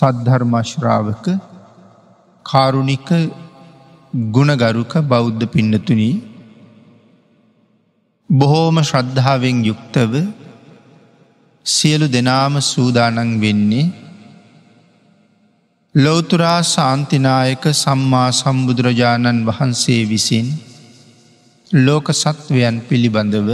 සද්ධර්මශ්‍රාවක 0.00 1.26
කාරුණික 2.46 3.08
ගුණගරුක 4.32 4.92
බෞද්ධ 5.04 5.44
පින්නතුනී 5.46 6.14
බොහෝම 8.30 8.76
ශ්‍රද්ධාවෙන් 8.82 9.58
යුක්තව 9.62 10.12
සියලු 11.66 12.06
දෙනාම 12.08 12.54
සූදානන් 12.62 13.30
වෙන්නේ 13.40 13.86
ලෝතුරා 15.94 16.60
සාන්තිනායක 16.64 17.64
සම්මා 17.74 18.28
සම්බුදුරජාණන් 18.32 19.44
වහන්සේ 19.44 20.02
විසින් 20.04 20.48
ලෝක 21.70 22.06
සත්වයන් 22.14 22.76
පිළිබඳව 22.80 23.48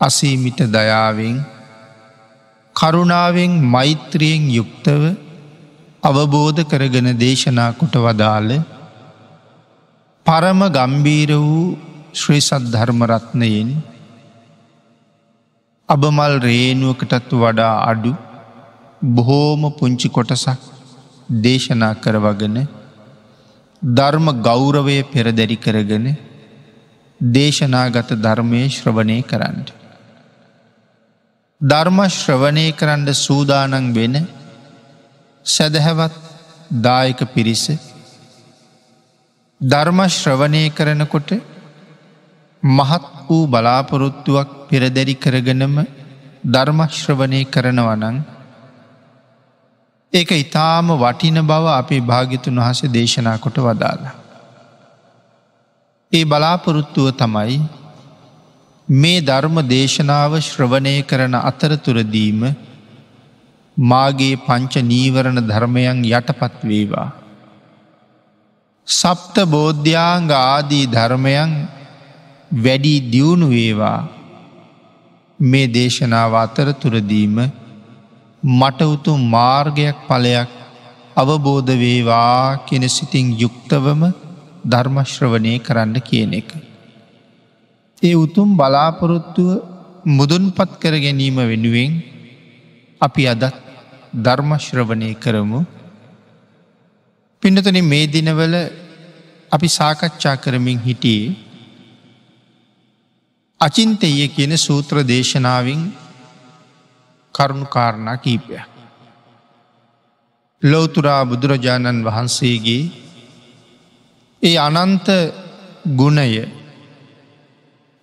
අසීමිට 0.00 0.60
දයාවෙන් 0.68 1.36
කරුණාවෙන් 2.76 3.52
මෛත්‍රියෙන් 3.66 4.44
යුක්තව 4.50 5.02
අවබෝධ 6.02 6.60
කරගෙන 6.64 7.08
දේශනා 7.16 7.70
කොට 7.72 7.96
වදාළ 7.98 8.50
පරම 10.26 10.60
ගම්බීර 10.70 11.30
වූ 11.38 11.62
ශ්‍රී 12.14 12.42
සද්ධර්මරත්නයෙන් 12.42 13.70
අබමල් 15.88 16.34
රේනුවකටත් 16.40 17.32
වඩා 17.36 17.74
අඩු 17.84 18.12
බොහෝම 19.10 19.62
පුංචි 19.72 20.08
කොටසක් 20.08 20.62
දේශනා 21.42 21.94
කරවගෙන 21.96 22.56
ධර්ම 23.82 24.26
ගෞරවය 24.40 24.96
පෙරදැරි 25.04 25.58
කරගෙන 25.58 26.06
දේශනාගත 27.20 28.10
ධර්මය 28.18 28.62
ශ්‍රවණය 28.68 29.18
කරන්නට. 29.24 29.79
ධර්මශ්‍රවණය 31.60 32.66
කරන්න 32.72 33.08
සූදානන් 33.16 33.88
වෙන 33.94 34.14
සැදැහැවත් 35.46 36.14
දායක 36.82 37.20
පිරිස 37.34 37.64
ධර්මශ්‍රවණය 39.60 40.62
කරනකොට 40.70 41.30
මහත් 42.62 43.04
වූ 43.28 43.42
බලාපොරොත්තුවක් 43.46 44.54
පෙරදැරි 44.68 45.14
කරගෙනම 45.14 45.76
ධර්මශ්‍රවණය 46.46 47.40
කරනවනං 47.46 48.16
ඒක 50.12 50.30
ඉතාම 50.34 50.88
වටින 50.96 51.40
බව 51.42 51.66
අපේ 51.72 52.00
භාගිතුන් 52.02 52.56
වහස 52.56 52.80
දේශනා 52.88 53.36
කොට 53.38 53.58
වදාලා. 53.58 54.14
ඒ 56.12 56.24
බලාපොරොත්තුව 56.24 57.12
තමයි 57.12 57.60
මේ 58.90 59.20
ධර්ම 59.20 59.56
දේශනාව 59.64 60.32
ශ්‍රවණය 60.40 60.94
කරන 61.02 61.34
අතරතුරදීම 61.40 62.40
මාගේ 63.76 64.40
පංච 64.46 64.82
නීවරණ 64.82 65.38
ධර්මයන් 65.42 65.98
යටපත් 66.08 66.56
වේවා. 66.62 67.10
සප්ත 68.88 69.36
බෝධ්‍යාංග 69.46 70.30
ආදී 70.30 70.86
ධර්මයන් 70.86 71.52
වැඩි 72.56 72.94
දියුණු 73.12 73.48
වේවා 73.48 74.08
මේ 75.38 75.68
දේශනාව 75.68 76.34
අතරතුරදීම 76.36 77.36
මට 78.42 78.80
උතු 78.86 79.14
මාර්ගයක් 79.28 80.00
පලයක් 80.08 80.50
අවබෝධ 81.16 81.72
වේවා 81.76 82.66
කෙන 82.66 82.88
සිතින් 82.88 83.38
යුක්තවම 83.38 84.02
ධර්මශ්‍රවනය 84.66 85.54
කරන්න 85.60 85.96
කියන 86.00 86.34
එක. 86.34 86.69
ඒ 88.02 88.14
උතුම් 88.14 88.48
බලාපොරොත්තුව 88.56 89.50
මුදුන්පත් 90.08 90.70
කර 90.80 90.94
ගැනීම 90.96 91.38
වෙනුවෙන් 91.42 91.92
අපි 93.00 93.22
අදත් 93.26 93.56
ධර්මශ්‍රවනය 94.16 95.10
කරමු 95.14 95.60
පිඩතන 97.42 97.78
මේ 97.82 98.06
දිනවල 98.06 98.54
අපි 99.52 99.68
සාකච්ඡා 99.68 100.36
කරමින් 100.36 100.78
හිටියේ 100.78 101.36
අචින්තය 103.60 104.08
කියන 104.28 104.52
සූත්‍ර 104.58 104.96
දේශනාවෙන් 105.04 105.80
කරුණු 107.34 107.66
කාරණා 107.66 108.16
කීපය. 108.16 108.56
ලෝතුරා 110.62 111.22
බුදුරජාණන් 111.24 112.04
වහන්සේගේ 112.04 112.82
ඒ 114.42 114.56
අනන්ත 114.58 115.08
ගුණය 115.94 116.59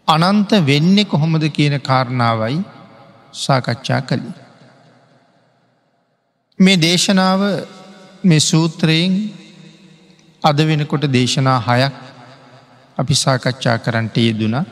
අනන්ත 0.08 0.52
වෙන්න 0.64 0.98
කොහොමද 1.06 1.44
කියන 1.50 1.76
කාරණාවයි 1.82 2.60
සාකච්ඡා 3.36 4.02
කළි. 4.02 4.32
මේ 6.60 6.78
දේශනාව 6.78 7.42
මේ 8.24 8.40
සූත්‍රයෙන් 8.42 9.14
අද 10.44 10.60
වෙනකොට 10.60 11.06
දේශනා 11.12 11.60
හයක් 11.60 11.98
අපි 12.98 13.16
සාකච්ඡා 13.16 13.78
කරන්නට 13.78 14.18
යෙදුනා 14.18 14.66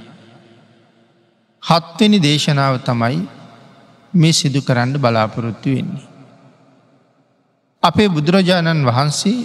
හත්වෙනි 1.63 2.19
දේශනාව 2.19 2.79
තමයි 2.79 3.19
මේ 4.13 4.33
සිදු 4.33 4.61
කරන්න 4.61 4.95
බලාපොරොත්තු 4.97 5.69
වෙන්නේ. 5.69 6.07
අපේ 7.83 8.09
බුදුරජාණන් 8.09 8.87
වහන්සේ 8.87 9.37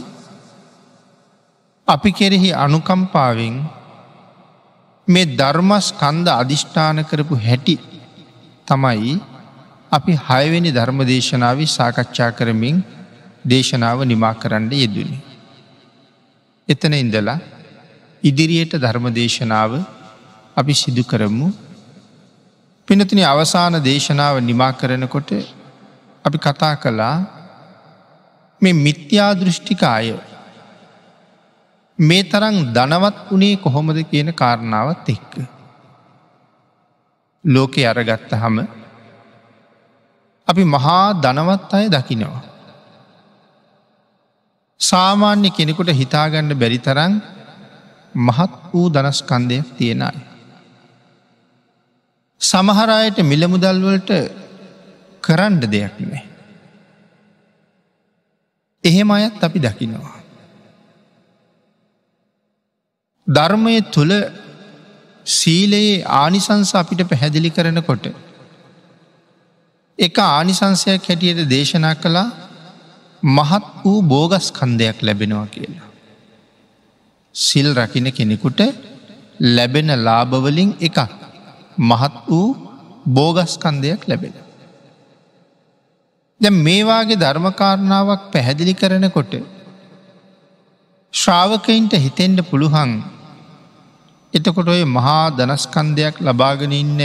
අපි 1.89 2.11
කෙරෙහි 2.13 2.51
අනුකම්පාවෙන් 2.57 3.80
මේ 5.11 5.27
ධර්මස් 5.33 5.87
කන්ද 5.93 6.29
අධිෂ්ඨාන 6.33 6.99
කරපු 7.05 7.35
හැටි 7.39 7.77
තමයි 8.67 9.15
අපි 9.93 10.13
හයවෙනි 10.29 10.71
ධර්ම 10.71 11.01
දේශනාව 11.05 11.61
සාකච්ඡා 11.69 12.31
කරමින් 12.31 12.77
දේශනාව 13.45 13.99
නිමා 14.05 14.35
කරන්න 14.35 14.71
යෙදනි. 14.73 15.19
එතන 16.69 16.95
ඉඳලා 16.95 17.39
ඉදිරියට 18.23 18.75
ධර්ම 18.77 19.07
දේශනාව 19.13 19.73
අපි 20.57 20.75
සිදු 20.75 21.03
කරමු 21.03 21.49
පිනතින 22.89 23.21
අවසාන 23.25 23.77
දේශනාව 23.81 24.37
නිමා 24.41 24.73
කරනකොට 24.73 25.31
අපි 26.25 26.39
කතා 26.39 26.75
කළා 26.77 27.17
මේ 28.63 28.75
මිත්‍යා 28.77 29.33
දෘෂ්ටික 29.35 29.83
අය 29.89 30.09
මේ 32.01 32.23
තරං 32.25 32.57
ධනවත් 32.75 33.17
වනේ 33.31 33.57
කොහොමද 33.57 33.99
කියන 34.11 34.29
කාරණාවත් 34.33 35.09
එක්ක. 35.09 35.33
ලෝකෙ 37.45 37.83
අරගත්ත 37.87 38.33
හම 38.33 38.57
අපි 40.49 40.65
මහා 40.67 41.05
ධනවත් 41.15 41.73
අය 41.73 41.87
දකිනවා. 41.89 42.43
සාමාන්‍ය 44.81 45.51
කෙනෙකුට 45.51 45.93
හිතාගන්න 45.93 46.59
බැරි 46.61 46.79
තරන් 46.79 47.15
මහත් 48.15 48.53
වූ 48.73 48.87
දනස්කන්දයක් 48.89 49.67
තියෙනයි. 49.77 50.21
සමහරයට 52.41 53.19
මිලමුදල්වලට 53.23 54.11
කරන්න 55.23 55.61
දෙයක් 55.65 55.97
නෑ. 56.01 56.23
එහෙම 58.85 59.11
අයත් 59.11 59.45
අපි 59.45 59.59
දකිනවා. 59.59 60.20
ධර්මය 63.31 63.75
තුළ 63.93 64.13
සීලයේ 65.27 66.03
ආනිසංස 66.15 66.73
අපිට 66.75 67.03
පැහැදිලි 67.09 67.51
කරනකොට 67.51 68.07
එක 69.99 70.19
ආනිසංසයක් 70.19 71.09
හැටියට 71.09 71.43
දේශනා 71.49 71.95
කළා 71.95 72.29
මහත් 73.23 73.65
වූ 73.85 73.99
බෝගස් 74.05 74.47
කන්දයක් 74.51 74.99
ලැබෙනවා 75.03 75.47
කියලා. 75.47 75.89
සිල් 77.35 77.69
රකින 77.75 78.07
කෙනෙකුට 78.13 78.61
ලැබෙන 79.49 79.91
ලාභවලින් 79.99 80.71
එකක් 80.81 80.99
මහත් 81.81 82.15
වූ 82.29 82.49
බෝගස්කන්දයක් 83.09 84.09
ලැබෙන. 84.09 84.35
දැ 86.41 86.51
මේවාගේ 86.59 87.17
ධර්මකාරණාවක් 87.17 88.23
පැහැදිලි 88.33 88.75
කරනකොට 88.75 89.33
ශ්‍රාවකයින්ට 91.15 91.93
හිතෙන්ට 91.97 92.41
පුළුහන් 92.51 92.93
එතකොට 94.35 94.69
ඔය 94.69 94.85
මහා 94.87 95.31
දනස්කන්දයක් 95.31 96.21
ලබාගෙන 96.21 96.73
ඉන්න 96.73 97.01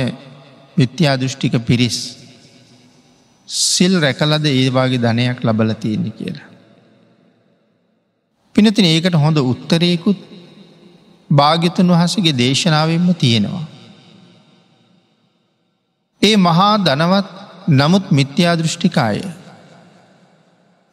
විත්‍යා 0.78 1.16
දෘෂ්ටික 1.18 1.56
පිරිස් 1.66 1.98
සිල් 3.48 3.94
රැකලද 4.00 4.46
ඒවාගේ 4.48 5.00
ධනයක් 5.00 5.40
ලබල 5.44 5.72
තියෙන්නේ 5.76 6.12
කියලා. 6.12 6.50
පිනතින 8.56 8.86
ඒකට 8.86 9.16
හොඳ 9.16 9.38
උත්තරයකුත් 9.44 10.20
භාගිතන් 11.30 11.90
වහසගේ 11.92 12.38
දේශනාවෙන්ම 12.38 13.08
තියෙනවා. 13.16 13.66
ඒ 16.22 16.36
මහා 16.40 16.76
දනවත් 16.80 17.28
නමුත් 17.70 18.06
මිත්‍යා 18.12 18.56
දෘෂ්ටිකාය. 18.56 19.20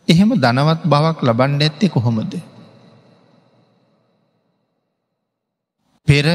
එහෙම 0.09 0.31
දනවත් 0.37 0.81
බවක් 0.85 1.19
ලබන්ඩ 1.23 1.63
ඇත්තේ 1.63 1.89
කොහොමද. 1.89 2.33
පෙර 6.09 6.27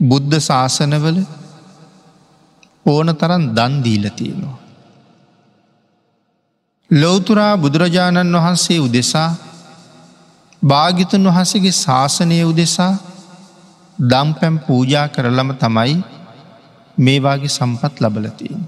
බුද්ධ 0.00 0.36
ශාසනවල 0.40 1.18
ඕන 2.86 3.08
තරන් 3.14 3.42
දන්දීල 3.54 4.04
තියෙනවා. 4.10 4.56
ලොවතුරා 6.90 7.52
බුදුරජාණන් 7.56 8.36
වහන්සේ 8.36 8.78
උදෙසා 8.78 9.30
භාගිතුන් 10.62 11.28
වහසගේ 11.28 11.74
ශාසනය 11.76 12.38
උදෙසා 12.44 12.92
දම් 13.98 14.28
පැම් 14.34 14.56
පූජා 14.60 15.06
කරලම 15.08 15.50
තමයි 15.56 15.96
මේවාගේ 16.98 17.48
සම්පත් 17.48 17.94
ලබලතියෙන්. 18.00 18.62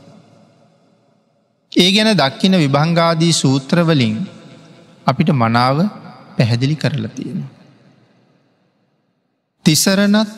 ඒ 1.73 1.91
ගැන 1.91 2.11
දක්කින 2.15 2.55
විභංගාදී 2.57 3.35
සූත්‍රවලින් 3.35 4.17
අපිට 5.07 5.31
මනාව 5.35 5.79
පැහැදිලි 6.37 6.77
කරලා 6.77 7.15
තියෙන. 7.15 7.41
තිසරණත් 9.69 10.29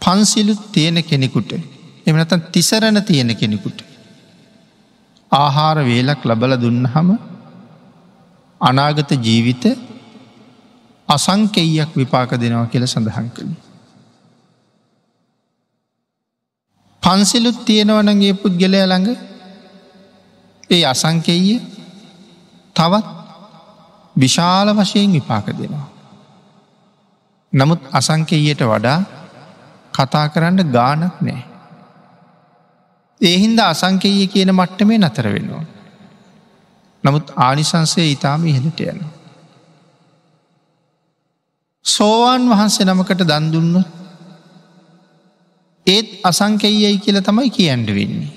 පන්සිලුත් 0.00 0.60
තියෙන 0.72 0.98
කෙනෙකුට 1.04 1.50
එමනතන් 2.06 2.44
තිසරණ 2.50 2.98
තියෙන 3.04 3.32
කෙනෙකුට 3.36 3.82
ආහාර 5.32 5.78
වේලක් 5.82 6.24
ලබල 6.24 6.54
දුන්නහම 6.58 7.10
අනාගත 8.60 9.10
ජීවිත 9.18 9.64
අසංකෙයක් 11.08 11.90
විපාක 11.94 12.30
දෙනවා 12.34 12.66
කියල 12.66 12.86
සඳහන් 12.86 13.28
කළ. 13.30 13.52
පන්සිලුත් 17.02 17.58
තියෙනවනගේ 17.64 18.34
පුද්ගලය 18.34 18.80
ළඟ 18.80 19.08
ඒ 20.70 20.84
අසංකෙය 20.86 21.48
තවත් 22.76 23.06
විශාල 24.16 24.68
වශයෙන් 24.74 25.12
විපාක 25.12 25.46
දෙනවා. 25.52 25.91
නමුත් 27.52 27.80
අසංකෙයට 27.92 28.62
වඩා 28.64 28.98
කතා 29.94 30.26
කරන්න 30.28 30.60
ගානක් 30.70 31.20
නෑ. 31.20 31.42
ඒහින්ද 33.20 33.58
අසංකයේ 33.62 34.26
කියන 34.26 34.50
මට්ටමේ 34.50 34.98
නතර 34.98 35.26
වෙනවා. 35.28 35.64
නමුත් 37.04 37.26
ආනිසංසය 37.38 38.04
ඉතාම 38.06 38.46
ඉහළට 38.46 38.80
යනවා. 38.82 39.12
සෝවාන් 41.84 42.48
වහන්සේ 42.48 42.86
නමකට 42.86 43.22
දන්දුන්න 43.22 43.84
ඒත් 45.86 46.08
අසංකෙයයි 46.22 46.98
කියල 46.98 47.20
තමයි 47.20 47.50
කියන්ඩ 47.50 47.88
වෙන්නේ. 47.90 48.32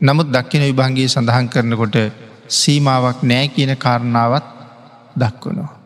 නමුත් 0.00 0.28
දක්කින 0.28 0.62
විභන්ගේ 0.62 1.08
සඳහන් 1.08 1.46
කරනකොට 1.48 1.96
සීමාවක් 2.50 3.22
නෑ 3.22 3.46
කියන 3.48 3.76
කාරණාවත් 3.76 4.46
දක්වනවා. 5.16 5.81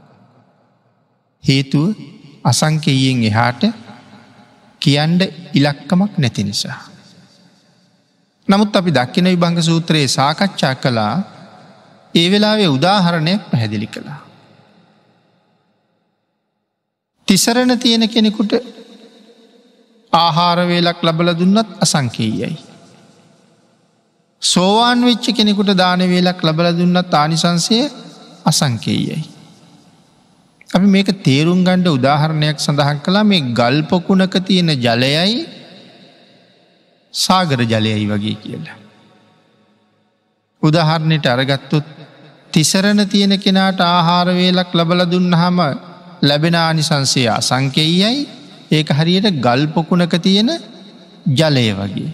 හේතුව 1.47 1.87
අසංකෙයෙන් 2.45 3.25
එහාට 3.25 3.63
කියන්ඩ 4.83 5.23
ඉලක්කමක් 5.55 6.13
නැති 6.19 6.45
නිසා. 6.45 6.79
නමුත් 8.49 8.77
අපි 8.77 8.91
දක්කින 8.91 9.27
විභංග 9.27 9.59
සූත්‍රයේ 9.63 10.09
සාකච්ඡා 10.09 10.75
කළා 10.77 11.15
ඒ 12.15 12.27
වෙලාවේ 12.31 12.69
උදාහරණයක් 12.69 13.43
පැහැදිලි 13.51 13.89
කළා. 13.89 14.21
තිසරණ 17.29 17.79
තියෙන 17.79 18.09
කෙනෙකුට 18.09 18.53
ආහාරවේලක් 20.13 21.01
ලබල 21.03 21.31
දුන්නත් 21.35 21.69
අසංකීයයි. 21.81 22.57
සෝවාන් 24.43 25.01
වෙච්ච 25.01 25.27
කෙනෙකුට 25.33 25.71
දානවේලක් 25.75 26.41
ලබල 26.43 26.69
දුන්නත් 26.73 27.15
ආනිසන්සය 27.15 27.79
අසංකේයයි. 28.45 29.36
අපි 30.77 30.87
මේක 30.87 31.11
තේරුම් 31.23 31.61
ගණ්ඩ 31.61 31.89
උදාහරණයක් 31.91 32.59
සඳහන් 32.59 32.99
කලා 33.01 33.25
මේ 33.25 33.47
ගල්පොකුණක 33.53 34.35
තියෙන 34.43 34.73
ජලයයි 34.79 35.37
සාගර 37.15 37.61
ජලයයි 37.65 38.07
වගේ 38.07 38.37
කියලා. 38.37 38.79
උදාහරණයට 40.63 41.27
අරගත්තුත් 41.27 41.87
තිසරණ 42.53 43.03
තියෙන 43.07 43.35
කෙනාට 43.39 43.81
ආහාරවේලක් 43.83 44.71
ලබල 44.75 45.03
දුන්නහම 45.07 45.59
ලැබෙන 46.23 46.57
ආනිසංසය 46.57 47.25
අසංකෙයයි 47.31 48.13
ඒක 48.71 48.89
හරියට 48.91 49.29
ගල්පොකුණක 49.39 50.15
තියෙන 50.19 50.51
ජලය 51.33 51.67
වගේ. 51.73 52.13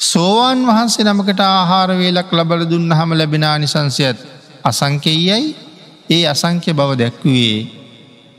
සෝවාන් 0.00 0.60
වහන්සේ 0.64 1.04
නමකට 1.04 1.40
ආහාරවේලක් 1.40 2.30
ලබල 2.32 2.62
දුන්න 2.66 2.92
හම 2.92 3.10
ලැබෙන 3.14 3.44
ආනිසංසයත් 3.44 4.18
අසංකෙයයි 4.64 5.69
ඒ 6.10 6.22
අසංක්‍ය 6.26 6.70
බව 6.72 6.90
දැක්වයේ 6.94 7.58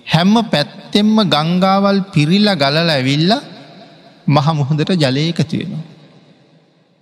හැම්ම 0.08 0.36
පැත්තෙම්ම 0.46 1.18
ගංගාවල් 1.28 2.00
පිරිල්ල 2.14 2.50
ගලල 2.56 2.90
ඇවිල්ල 2.90 3.32
මහමුහොදට 4.28 4.92
ජලය 4.96 5.24
එකතු 5.32 5.56
වෙනවා. 5.58 5.86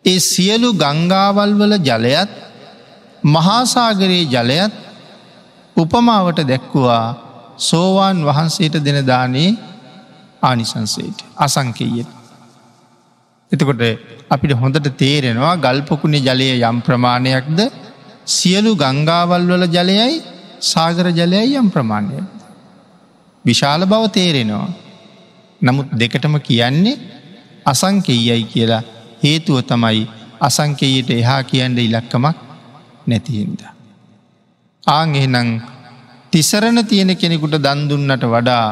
ඒ 0.06 0.20
සියලු 0.24 0.70
ගංගාවල් 0.76 1.52
වල 1.54 1.74
ජලයත් 1.82 2.32
මහාසාගරයේ 3.26 4.28
ජලයත් 4.28 4.76
උපමාවට 5.78 6.40
දැක්කුවා 6.44 7.08
සෝවාන් 7.60 8.18
වහන්සේට 8.24 8.76
දෙන 8.80 9.00
දානේ 9.04 9.52
ආනිසංසේට 10.42 11.20
අසංකයට. 11.38 12.10
එතකොට 13.52 13.82
අපිට 14.30 14.54
හොඳට 14.54 14.90
තේරෙනවා 14.96 15.56
ගල්පොකුණේ 15.58 16.22
ජලය 16.22 16.50
යම් 16.62 16.78
ප්‍රමාණයක්ද 16.82 17.60
සියලු 18.28 18.72
ගංගාවල් 18.76 19.44
වල 19.50 19.66
ජලයයි 19.70 20.16
සාගර 20.62 21.08
ජලයයි 21.12 21.56
යම් 21.56 21.70
ප්‍රමාණය. 21.70 22.20
විශාල 23.46 23.82
බව 23.84 24.04
තේරෙනවා. 24.10 24.68
නමුත් 25.62 25.88
දෙකටම 25.94 26.36
කියන්නේ 26.40 26.98
අසංකෙයයි 27.66 28.44
කියලා 28.46 28.84
හේතුව 29.24 29.58
තමයි 29.64 30.08
අසංකයට 30.42 31.10
එහා 31.12 31.42
කියන්න 31.44 31.78
ඉලක්කමක් 31.80 32.38
නැතිහින්ද. 33.08 33.62
ආං 34.84 35.16
එහනං 35.16 35.50
තිසරණ 36.32 36.80
තියෙන 36.84 37.12
කෙනෙකුට 37.16 37.56
දන්දුන්නට 37.58 38.24
වඩා 38.26 38.66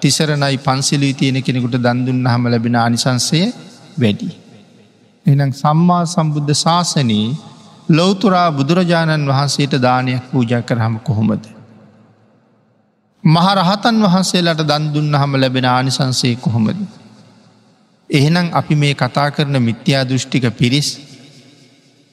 තිසරණයි 0.00 0.58
පන්සිලී 0.58 1.14
තියෙන 1.14 1.38
කෙනෙකුට 1.42 1.76
දන්දුන්න 1.78 2.26
හම 2.26 2.44
ලැබෙන 2.46 2.76
අනිසංසය 2.78 3.40
වැඩි. 3.98 4.30
එනම් 5.26 5.52
සම්මා 5.54 6.02
සම්බුද්ධ 6.06 6.54
ශාසනයේ 6.56 7.28
ලොවතුරා 7.88 8.48
බුදුරජාණන් 8.52 9.26
වහන්සේට 9.26 9.74
දානයක් 9.80 10.24
පූජ 10.30 10.52
කරහම 10.62 10.98
කොහොමද. 11.00 11.44
මහරහතන් 13.24 14.02
වහන්සේලට 14.02 14.62
දන්දුන්න 14.62 15.14
හම 15.14 15.32
ලැබෙන 15.36 15.66
ආනිසන්සේ 15.66 16.36
කොහොමද. 16.36 16.78
එහෙනම් 18.10 18.48
අපි 18.52 18.74
මේ 18.74 18.94
කතා 18.94 19.30
කරන 19.30 19.56
මිත්‍යා 19.60 20.04
දෘෂ්ටික 20.04 20.44
පිරිස් 20.52 20.88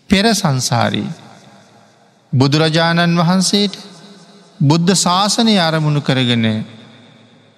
පෙර 0.09 0.25
සංසාරී 0.33 1.09
බුදුරජාණන් 2.33 3.17
වහන්සේට 3.17 3.75
බුද්ධ 4.59 4.95
ශාසනය 4.95 5.55
අරමුණු 5.59 6.01
කරගෙන 6.01 6.45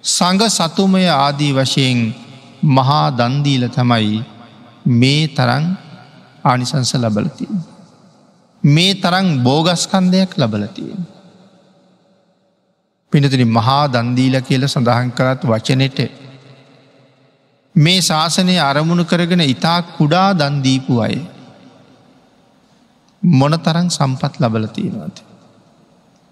සඟ 0.04 0.42
සතුමය 0.50 1.04
ආදී 1.08 1.52
වශයෙන් 1.52 1.98
මහා 2.72 3.06
දන්දීල 3.12 3.64
තමයි 3.70 4.22
මේ 4.94 5.24
තරං 5.28 5.64
ආනිසංස 6.44 6.94
ලබලතිය. 6.96 7.77
මේ 8.62 8.94
තරං 8.94 9.42
බෝගස්කන්දයක් 9.42 10.36
ලබලතියෙන්. 10.36 11.06
පිනතින 13.12 13.48
මහා 13.48 13.88
දන්දීල 13.88 14.40
කියල 14.40 14.62
සඳහන් 14.64 15.10
කරත් 15.12 15.44
වචනෙට 15.44 15.98
මේ 17.74 18.00
ශාසනය 18.00 18.58
අරමුණු 18.60 19.04
කරගෙන 19.04 19.40
ඉතා 19.46 19.82
කුඩා 19.90 20.34
දන්දීපු 20.34 21.00
අය 21.00 21.16
මොන 23.22 23.52
තරන් 23.58 23.88
සම්පත් 23.90 24.34
ලබලතියෙනවාද. 24.40 25.16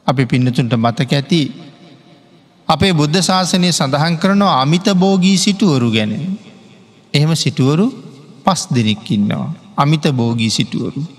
අපි 0.06 0.26
පින්නතුන්ට 0.26 0.74
මතක 0.74 1.12
ඇති 1.12 1.40
අපේ 2.68 2.92
බුද්ධ 2.92 3.22
ශාසනය 3.22 3.70
සඳහන් 3.72 4.18
කරනවා 4.18 4.60
අමිත 4.60 4.86
බෝගී 4.94 5.38
සිටුවරු 5.38 5.90
ගැන. 5.90 6.12
එහෙම 7.14 7.32
සිටුවරු 7.34 7.86
පස් 8.44 8.68
දෙනෙක්කින්නවා. 8.68 9.54
අමිත 9.76 10.04
බෝගී 10.12 10.50
සිටුවරු. 10.50 11.15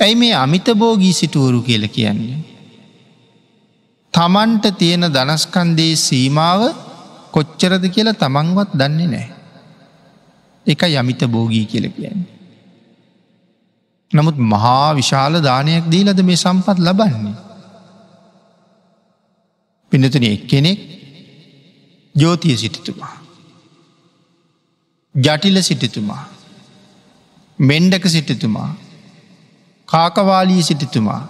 ඇයි 0.00 0.14
මේ 0.14 0.32
අමිත 0.32 0.68
බෝගී 0.74 1.12
සිටුවරු 1.12 1.62
කියල 1.62 1.86
කියන්නේ. 1.88 2.38
තමන්ට 4.14 4.66
තියෙන 4.78 5.00
දනස්කන්දේ 5.00 5.94
සීමාව 5.96 6.62
කොච්චරද 7.30 7.84
කියලා 7.88 8.12
තමන්වත් 8.12 8.70
දන්නේ 8.74 9.06
නෑ. 9.06 9.28
එක 10.66 10.82
යමිත 10.82 11.24
බෝගී 11.24 11.66
කියල 11.66 11.86
කියන්නේ. 11.90 12.32
නමුත් 14.14 14.38
මහා 14.52 14.94
විශාල 14.94 15.34
දානයක් 15.42 15.84
දීලද 15.90 16.20
මේ 16.22 16.36
සම්පත් 16.36 16.78
ලබන්නේ. 16.78 17.36
පිනතුන 19.90 20.22
එක්කෙනෙක් 20.22 20.80
ජෝතිය 22.14 22.56
සිටිතුමා. 22.56 23.16
ජටිල 25.14 25.62
සිටිතුමා. 25.62 26.24
මෙන්ඩක 27.58 28.04
සිටිතුමා. 28.06 28.70
කාකවාලී 29.88 30.62
සිටිතුමා. 30.62 31.22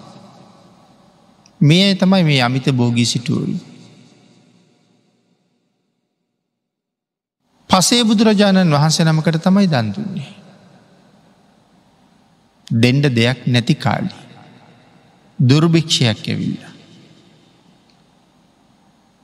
මේ 1.60 1.94
තමයි 1.94 2.22
මේ 2.24 2.42
අමිත 2.42 2.68
බෝගී 2.72 3.04
සිටුවරු. 3.04 3.56
පසේ 7.70 8.04
බුදුරජාණන් 8.04 8.74
වහන්සේ 8.74 9.04
නමකට 9.04 9.42
තමයි 9.42 9.66
දන්දුන්නේ. 9.66 10.30
දෙන්ඩ 12.68 13.06
දෙයක් 13.14 13.46
නැති 13.46 13.74
කාලි. 13.76 14.14
දුර්භික්ෂයක් 15.38 16.22
ඇවිල්ල. 16.26 16.62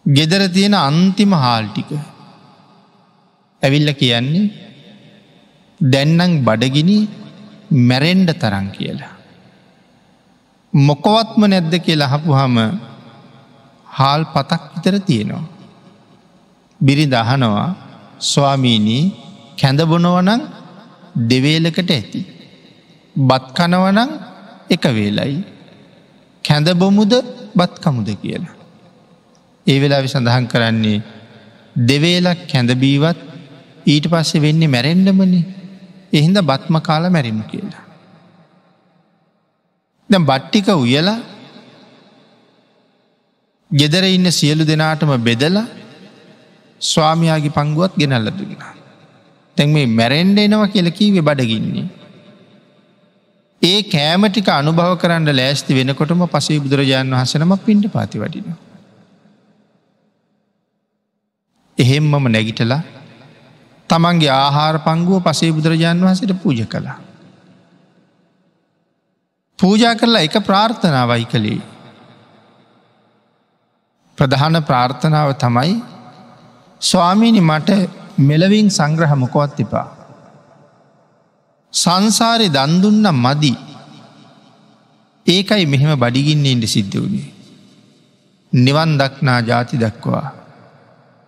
ගෙදර 0.07 0.43
තියෙන 0.49 0.75
අන්තිම 0.81 1.33
හාල්ටික 1.35 1.91
ඇවිල්ල 3.63 3.91
කියන්නේ 3.95 4.45
දැන්නං 5.81 6.39
බඩගිනි 6.45 6.99
මැරෙන්ඩ 7.81 8.31
තරන් 8.35 8.69
කියලා. 8.71 9.22
මොකොවත්ම 10.73 11.43
නැද්ද 11.53 11.75
කියලා 11.85 12.09
හපු 12.09 12.33
හම 12.33 12.57
හාල් 13.89 14.23
පතක් 14.35 14.63
විතර 14.75 14.97
තියෙනවා. 15.01 15.45
බිරි 16.81 17.05
දහනවා 17.07 17.69
ස්වාමීනී 18.19 19.05
කැඳබොනවනං 19.61 20.43
දෙවේලකට 21.31 21.91
ඇති. 21.91 22.21
බත් 23.17 23.45
කනවනං 23.55 24.11
එක 24.71 24.85
වේලයි. 24.97 25.37
කැඳබොමුද 26.45 27.13
බත්කමුද 27.55 28.09
කියලා. 28.23 28.57
ඒ 29.67 29.79
වෙලා 29.81 30.07
සඳහන් 30.07 30.47
කරන්නේ 30.47 31.05
දෙවේලක් 31.77 32.41
කැඳබීවත් 32.53 33.19
ඊට 33.87 34.07
පස්සේ 34.09 34.41
වෙන්නේ 34.41 34.69
මැරෙන්ඩමනි 34.69 35.41
එහින්ද 36.13 36.39
බත්ම 36.43 36.77
කාල 36.81 37.05
මැරිමු 37.11 37.45
කියලා. 37.45 37.92
ද 40.13 40.21
බට්ටික 40.21 40.69
උයලා 40.77 41.19
ගෙදර 43.71 44.05
ඉන්න 44.09 44.29
සියලු 44.31 44.65
දෙනාටම 44.65 45.13
බෙදලා 45.21 45.67
ස්වාමයාගේ 46.81 47.51
පංගුවත් 47.51 47.93
ගෙනල්ල 47.97 48.31
දුන්නා. 48.31 48.73
තැන් 49.57 49.69
මේ 49.69 49.87
මැරෙන්ඩ 49.91 50.39
එනවා 50.39 50.69
කියල 50.69 50.89
කීවෙ 50.91 51.21
බඩගින්නේ. 51.21 51.87
ඒ 53.63 53.79
කෑමටික 53.85 54.49
අනුභව 54.49 54.93
කරන්න 54.97 55.31
ලෑස්ති 55.37 55.75
වෙනකොටම 55.75 56.25
පසේ 56.27 56.59
බුදුරජාණන් 56.61 57.15
වහසනම 57.15 57.53
පින්ට 57.59 57.87
පාති 57.93 58.19
වඩින. 58.19 58.49
එහෙම්මම 61.79 62.27
නැගිටලා 62.29 62.83
තමන්ගේ 63.91 64.35
ආහාර 64.37 64.77
පංගුව 64.79 65.23
පසේ 65.23 65.53
බුදුරජාණන් 65.53 66.05
වහසට 66.05 66.35
පූජ 66.43 66.63
කළා. 66.67 66.99
පූජා 69.63 69.95
කරලා 69.95 70.27
එක 70.27 70.37
ප්‍රාර්ථනාවයි 70.41 71.25
කළේ. 71.25 71.61
ප්‍රධාන 74.19 74.59
ප්‍රාර්ථනාව 74.61 75.31
තමයි 75.37 75.75
ස්වාමීනි 76.81 77.43
මට 77.43 77.71
මෙලවින් 78.21 78.69
සංග්‍රහ 78.69 79.15
මොකොත් 79.15 79.61
එපා. 79.61 79.89
සංසාරය 81.73 82.49
දන්දුන්න 82.49 83.07
මදි 83.17 83.55
ඒකයි 85.27 85.65
මෙහෙම 85.67 85.95
බඩිගින්නට 85.97 86.67
සිද්ධ 86.67 86.97
වුණේ. 86.97 87.31
නිවන් 88.53 88.99
දක්නා 88.99 89.41
ජාති 89.43 89.77
දක්වා. 89.77 90.27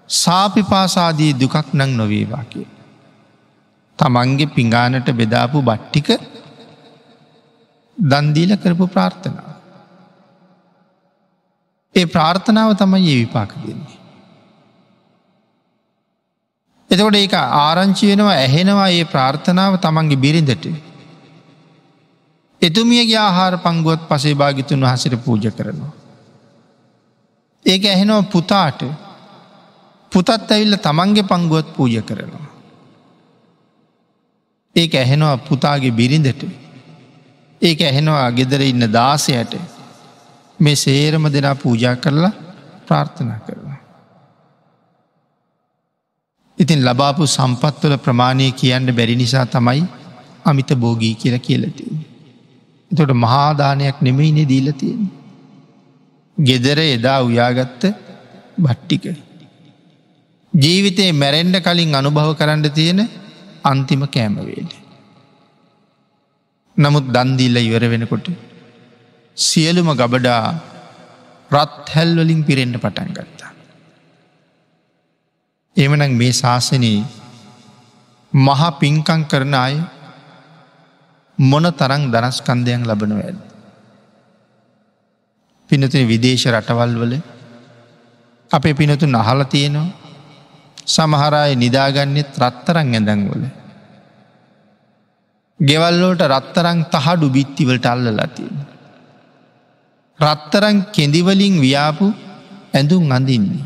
සාපිපාසාදී 0.08 1.32
දුකක් 1.40 1.56
නං 1.72 1.92
නොවේවා 1.96 2.44
කිය. 2.44 2.68
තමන්ගේ 3.98 4.46
පිඟානට 4.48 5.08
බෙදාපු 5.12 5.62
බට්ටික 5.62 6.08
දන්දීල 7.98 8.56
කරපු 8.56 8.86
ප්‍රාර්ථනාව. 8.86 9.54
ඒ 11.94 12.06
ප්‍රාර්ථනාව 12.06 12.74
තමයි 12.74 13.10
ඒ 13.10 13.18
විපාක 13.18 13.54
දෙන්නේ. 13.56 13.98
එතකොට 16.90 17.14
ඒක 17.14 17.34
ආරංචි 17.34 18.06
වෙනවා 18.06 18.36
ඇහෙනවා 18.36 18.88
ඒ 18.90 19.04
ප්‍රාර්ථනාව 19.04 19.78
තමන්ගේ 19.78 20.16
බිරිඳට. 20.16 20.66
එතුමියගේ 22.62 23.18
ආහාර 23.18 23.58
පංගුවත් 23.58 24.08
පසේ 24.08 24.34
භාගිතුන් 24.34 24.80
වහසට 24.80 25.14
පූජ 25.18 25.50
කරනවා. 25.50 25.92
ඒක 27.66 27.84
ඇහෙනව 27.84 28.26
පුතාට 28.28 28.80
පුතත් 30.12 30.28
ඇවිල්ල 30.30 30.76
තමන්ගේ 30.78 31.22
පංගුවත් 31.24 31.68
පූජ 31.76 32.02
කරනවා. 32.02 32.48
ඒක 34.76 34.94
ඇහෙනවා 34.94 35.36
පුතාගේ 35.38 35.90
බිරිඳට 35.92 36.63
ඒක 37.62 37.80
ඇහෙනවා 37.80 38.30
ගෙදර 38.30 38.62
ඉන්න 38.62 38.87
දාසයට 38.92 39.54
මේ 40.58 40.76
සේරම 40.76 41.26
දෙනා 41.32 41.54
පූජා 41.56 41.96
කරලා 41.96 42.32
ප්‍රාර්ථනා 42.87 43.38
කරනවා. 43.38 43.80
ඉතින් 46.58 46.84
ලබාපු 46.84 47.26
සම්පත්වල 47.26 47.96
ප්‍රමාණය 47.99 48.52
කියන්න 48.52 48.94
බැරි 48.96 49.16
නිසා 49.16 49.46
තමයි 49.46 49.84
අමිත 50.44 50.70
බෝගී 50.76 51.14
කියල 51.14 51.38
කියලතිය. 51.38 51.92
එතොට 52.90 53.12
මහාදානයක් 53.16 54.00
නෙමෙයිනෙ 54.00 54.49
දීලතියෙන්. 54.49 55.02
ගෙදර 56.37 56.78
එදා 56.87 57.18
උයාගත්ත 57.23 57.82
බට්ටික. 58.58 59.04
ජීවිතේ 60.52 61.11
මැරෙන්ඩ 61.14 61.56
කලින් 61.61 61.94
අනුභව 61.94 62.30
කරන්න 62.34 62.70
තියෙන 62.70 63.00
අන්තිම 63.64 64.02
කෑමවේට. 64.08 64.83
නමුත් 66.76 67.06
දන්දීල්ල 67.06 67.56
ඉවර 67.58 67.84
වෙනකොට 67.86 68.26
සියලුම 69.36 69.88
ගබඩා 69.92 70.44
රත් 71.50 71.84
හැල්වලින් 71.88 72.40
පිරෙන්ට 72.44 72.76
පටන් 72.76 73.10
ගත්තා. 73.12 73.52
එමනං 75.76 76.12
මේ 76.12 76.32
ශාසනයේ 76.32 77.04
මහා 78.32 78.70
පින්කං 78.74 79.22
කරන 79.24 79.54
අය 79.56 79.74
මොන 81.38 81.66
තරං 81.72 82.02
දනස්කන්දයන් 82.10 82.82
ලබනව 82.82 83.20
ඇද. 83.20 83.38
පිනතුන 85.70 86.06
විදේශ 86.06 86.46
රටවල් 86.46 86.94
වල 86.94 87.14
අපේ 88.50 88.74
පිනතු 88.74 89.06
නහල 89.06 89.40
තියෙනවා 89.46 89.92
සමහරය 90.86 91.54
නිදාගන්නෙත් 91.54 92.30
රත්තරං 92.36 92.94
ඇඳංවල. 92.94 93.44
ගෙවල්ලෝට 95.61 96.23
රත්තරං 96.23 96.78
තහඩු 96.90 97.26
බිත්තිවලට 97.30 97.87
අල්ලලතියෙන. 97.87 98.56
රත්තරං 100.20 100.78
කෙදිවලින් 100.92 101.56
ව්‍යාපු 101.61 102.06
ඇඳුම් 102.75 103.11
අඳින්නේ. 103.11 103.64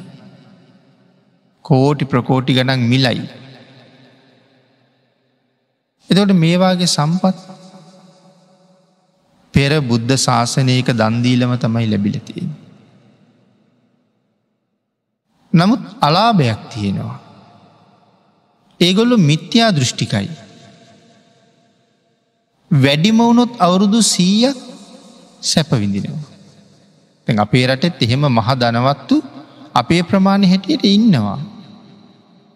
කෝටි 1.65 2.05
ප්‍රකෝටි 2.05 2.53
ගනන් 2.53 2.83
මිලයි. 2.85 3.23
එතොට 6.11 6.33
මේවාගේ 6.35 6.87
සම්පත් 6.87 7.39
පෙර 9.55 9.73
බුද්ධ 9.81 10.17
ශාසනයක 10.17 10.89
දන්දීලම 10.93 11.53
තමයි 11.57 11.87
ලැබිලතියෙන්. 11.91 12.51
නමුත් 15.53 15.81
අලාභයක් 16.01 16.61
තියෙනවා. 16.75 17.19
ඒගොල්ලු 18.81 19.17
මිත්‍යා 19.21 19.71
දෘෂ්ටිකයි. 19.73 20.48
වැඩිමවුණොත් 22.71 23.53
අවුරුදු 23.59 24.01
සීයක් 24.05 24.57
සැපවිඳිනවා. 25.43 26.25
තැන් 27.27 27.39
අපේ 27.39 27.67
රටෙත් 27.67 28.03
එහෙම 28.03 28.25
මහ 28.29 28.49
දනවත්තු 28.55 29.17
අපේ 29.75 30.03
ප්‍රමාණය 30.03 30.47
හැටියට 30.47 30.85
ඉන්නවා. 30.87 31.39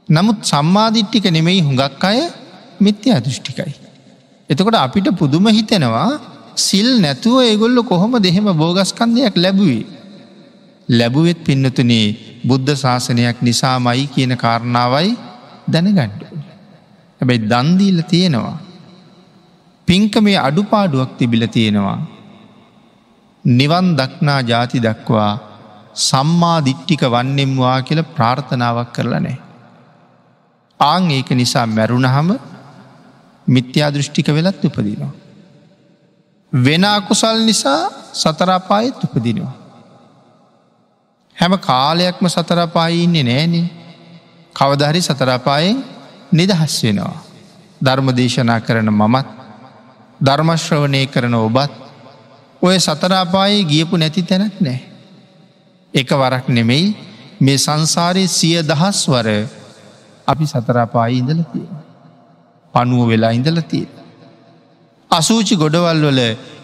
නමුත් 0.09 0.39
සම්මාධිට්ටික 0.43 1.25
නෙමෙයි 1.29 1.61
හුඟක් 1.61 2.05
අය 2.05 2.21
මිත්‍යා 2.81 3.21
දෘෂ්ටිකයි. 3.21 3.73
එතකොට 4.51 4.77
අපිට 4.77 5.09
පුදුම 5.13 5.47
හිතෙනවා 5.49 6.11
සිල් 6.57 6.89
නැතුව 7.01 7.41
ඒගොල්ල 7.41 7.79
කොහොම 7.83 8.13
දෙහෙම 8.19 8.47
බෝගස්කන්දයක් 8.53 9.37
ලැබුවේ. 9.37 9.87
ලැබුවෙත් 10.89 11.39
පින්නතුනේ 11.41 12.07
බුද්ධ 12.45 12.75
ශාසනයක් 12.75 13.39
නිසාමයි 13.41 14.05
කියන 14.09 14.33
කාරණාවයි 14.37 15.17
දැනගණ්ඩ. 15.67 16.21
හැබැයි 17.21 17.49
දන්දීල 17.49 17.99
තියෙනවා. 18.05 18.72
පින්ක 19.89 20.15
මේ 20.19 20.39
අඩුපාඩුවක් 20.39 21.17
තිබිල 21.19 21.47
තියෙනවා. 21.47 21.99
නිවන් 23.45 23.87
දක්නා 23.97 24.41
ජාති 24.43 24.79
දක්වා 24.81 25.33
සම්මා 26.01 26.59
දිට්ටික 26.65 27.03
වන්නෙම්වා 27.05 27.79
කියල 27.83 28.03
ප්‍රාර්ථනාවක් 28.07 28.93
කරලනේ. 28.93 29.39
ආං 30.81 31.11
ඒක 31.11 31.31
නිසා 31.33 31.67
මැරුණහම 31.69 32.31
මිත්‍යා 33.47 33.91
දෘෂ්ටික 33.91 34.29
වෙලත් 34.29 34.65
උපදිනවා. 34.65 35.13
වෙන 36.53 36.85
අකුසල් 36.87 37.39
නිසා 37.45 37.91
සතරාපායත් 38.15 39.05
උපදිනවා. 39.05 39.53
හැම 41.37 41.53
කාලයක්ම 41.61 42.25
සතරපායින්නේ 42.29 43.25
නෑනේ 43.25 43.67
කවදහරි 44.57 45.01
සතරාපායෙන් 45.01 45.85
නිදහස් 46.33 46.75
වෙනවා. 46.85 47.23
ධර්ම 47.81 48.09
දේශනා 48.17 48.61
කරන 48.61 48.91
මමත් 48.91 49.42
ධර්මශ්‍රවනය 50.23 51.03
කරන 51.07 51.35
ඔබත් 51.39 51.73
ඔය 52.63 52.77
සතරාපායේ 52.79 53.65
ගියපු 53.65 53.97
නැති 53.97 54.23
තැනක් 54.23 54.61
නෑ. 54.61 54.81
එක 55.95 56.11
වරක් 56.13 56.47
නෙමෙයි 56.49 56.85
මේ 57.41 57.59
සංසාරය 57.59 58.25
සිය 58.29 58.63
දහස් 58.63 59.01
වර 59.09 59.29
අපි 60.29 60.45
සතරාපායි 60.47 61.19
ඉඳල 61.19 61.43
තිය. 61.53 61.67
පනුව 62.75 63.03
වෙලා 63.09 63.33
ඉඳල 63.33 63.61
තිය. 63.65 63.87
අසූචි 65.11 65.55
ගොඩවල් 65.57 66.03
වල 66.05 66.21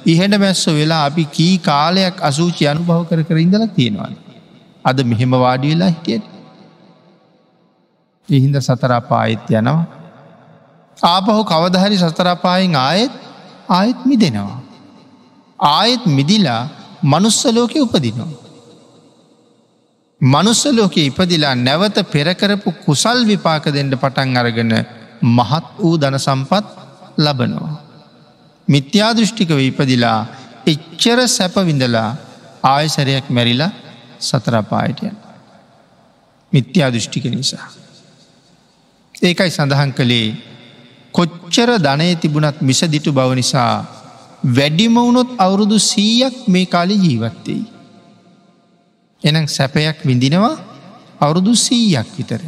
ඉහෙට 0.07 0.39
මැස්ස 0.39 0.65
වෙලා 0.71 1.03
අපි 1.05 1.25
කී 1.33 1.55
කාලයක් 1.61 2.23
අසූචි 2.23 2.71
අනුභව 2.73 3.05
කර 3.11 3.21
කර 3.25 3.39
ඉඳල 3.39 3.67
තියෙනවා. 3.77 4.11
අද 4.85 4.99
මෙහෙම 5.05 5.33
වාඩි 5.37 5.75
වෙලා 5.75 5.91
හිටියට. 5.91 6.27
ඉහින්ද 8.29 8.57
සතරාපායිත් 8.63 9.51
යනවා. 9.53 9.81
ආපහු 10.99 11.43
කවදහරි 11.45 11.99
සතරාපායෙන් 11.99 12.77
ආයෙත් 12.79 13.28
ආයෙත් 13.69 14.01
මි 14.07 14.17
දෙනවා. 14.17 14.61
ආයෙත් 15.61 16.05
මිදිලා 16.07 16.63
මනුස්සලෝක 17.03 17.73
උපදිනවා. 17.77 18.31
මනුස්සලෝක 20.21 20.97
ඉපදිලා 20.99 21.55
නැවත 21.57 21.99
පෙරකරපු 22.13 22.71
කුසල් 22.85 23.19
විපාක 23.27 23.65
දෙන්න 23.77 23.91
පටන් 23.93 24.37
අරගෙන 24.37 24.73
මහත් 25.37 25.67
වූ 25.79 25.97
දන 25.97 26.19
සම්පත් 26.19 26.67
ලබනවා. 27.19 27.75
මිත්‍යාදෘෂ්ටිකව 28.69 29.59
ඉපදිලා 29.61 30.19
එච්චර 30.67 31.19
සැපවිඳලා 31.29 32.11
ආයසරයක් 32.63 33.27
මැරිලා 33.31 33.71
සතරපායටයන්. 34.21 35.17
මිත්‍යාදෘෂ්ටික 36.53 37.25
නිසා. 37.27 37.67
ඒකයි 39.23 39.51
සඳහන් 39.51 39.93
කළේ 39.93 40.29
කොච්චර 41.15 41.71
ධනය 41.79 42.09
තිබුණත් 42.17 42.59
මිසදිටු 42.61 43.13
බව 43.13 43.31
නිසා 43.35 43.73
වැඩිමවුණොත් 44.47 45.31
අවුරුදු 45.39 45.79
සීයක් 45.83 46.37
මේ 46.47 46.67
කාලි 46.67 46.97
ජීවත්තෙයි. 46.97 47.65
එනම් 49.23 49.47
සැපයක් 49.49 49.99
විඳිනවා 50.05 50.57
අවුරුදු 51.21 51.53
සීයක් 51.57 52.09
විතර. 52.17 52.43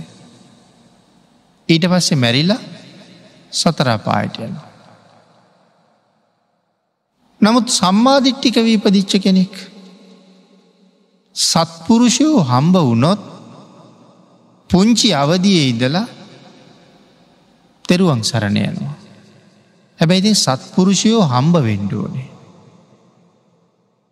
ඊට 1.69 1.85
පස්සේ 1.85 2.17
මැරිලා 2.17 2.61
සතරාපායට 3.53 4.37
යනවා. 4.39 4.69
නමුත් 7.41 7.67
සම්මාධිට්ටික 7.71 8.57
වීපදිච්ච 8.59 9.13
කෙනෙක්. 9.19 9.55
සත්පුරුෂයෝ 11.37 12.39
හම්බ 12.43 12.75
වුණොත් 12.79 13.21
පුංචි 14.71 15.09
අවදියේ 15.15 15.69
ඉදලා 15.69 16.07
තෙරුවන් 17.91 18.23
සරණ 18.23 18.59
යනවා. 18.63 18.97
හැබැයිති 20.01 20.35
සත්පුරුෂයෝ 20.37 21.23
හම්බ 21.25 21.55
වෙන්ඩුවනේ. 21.61 22.29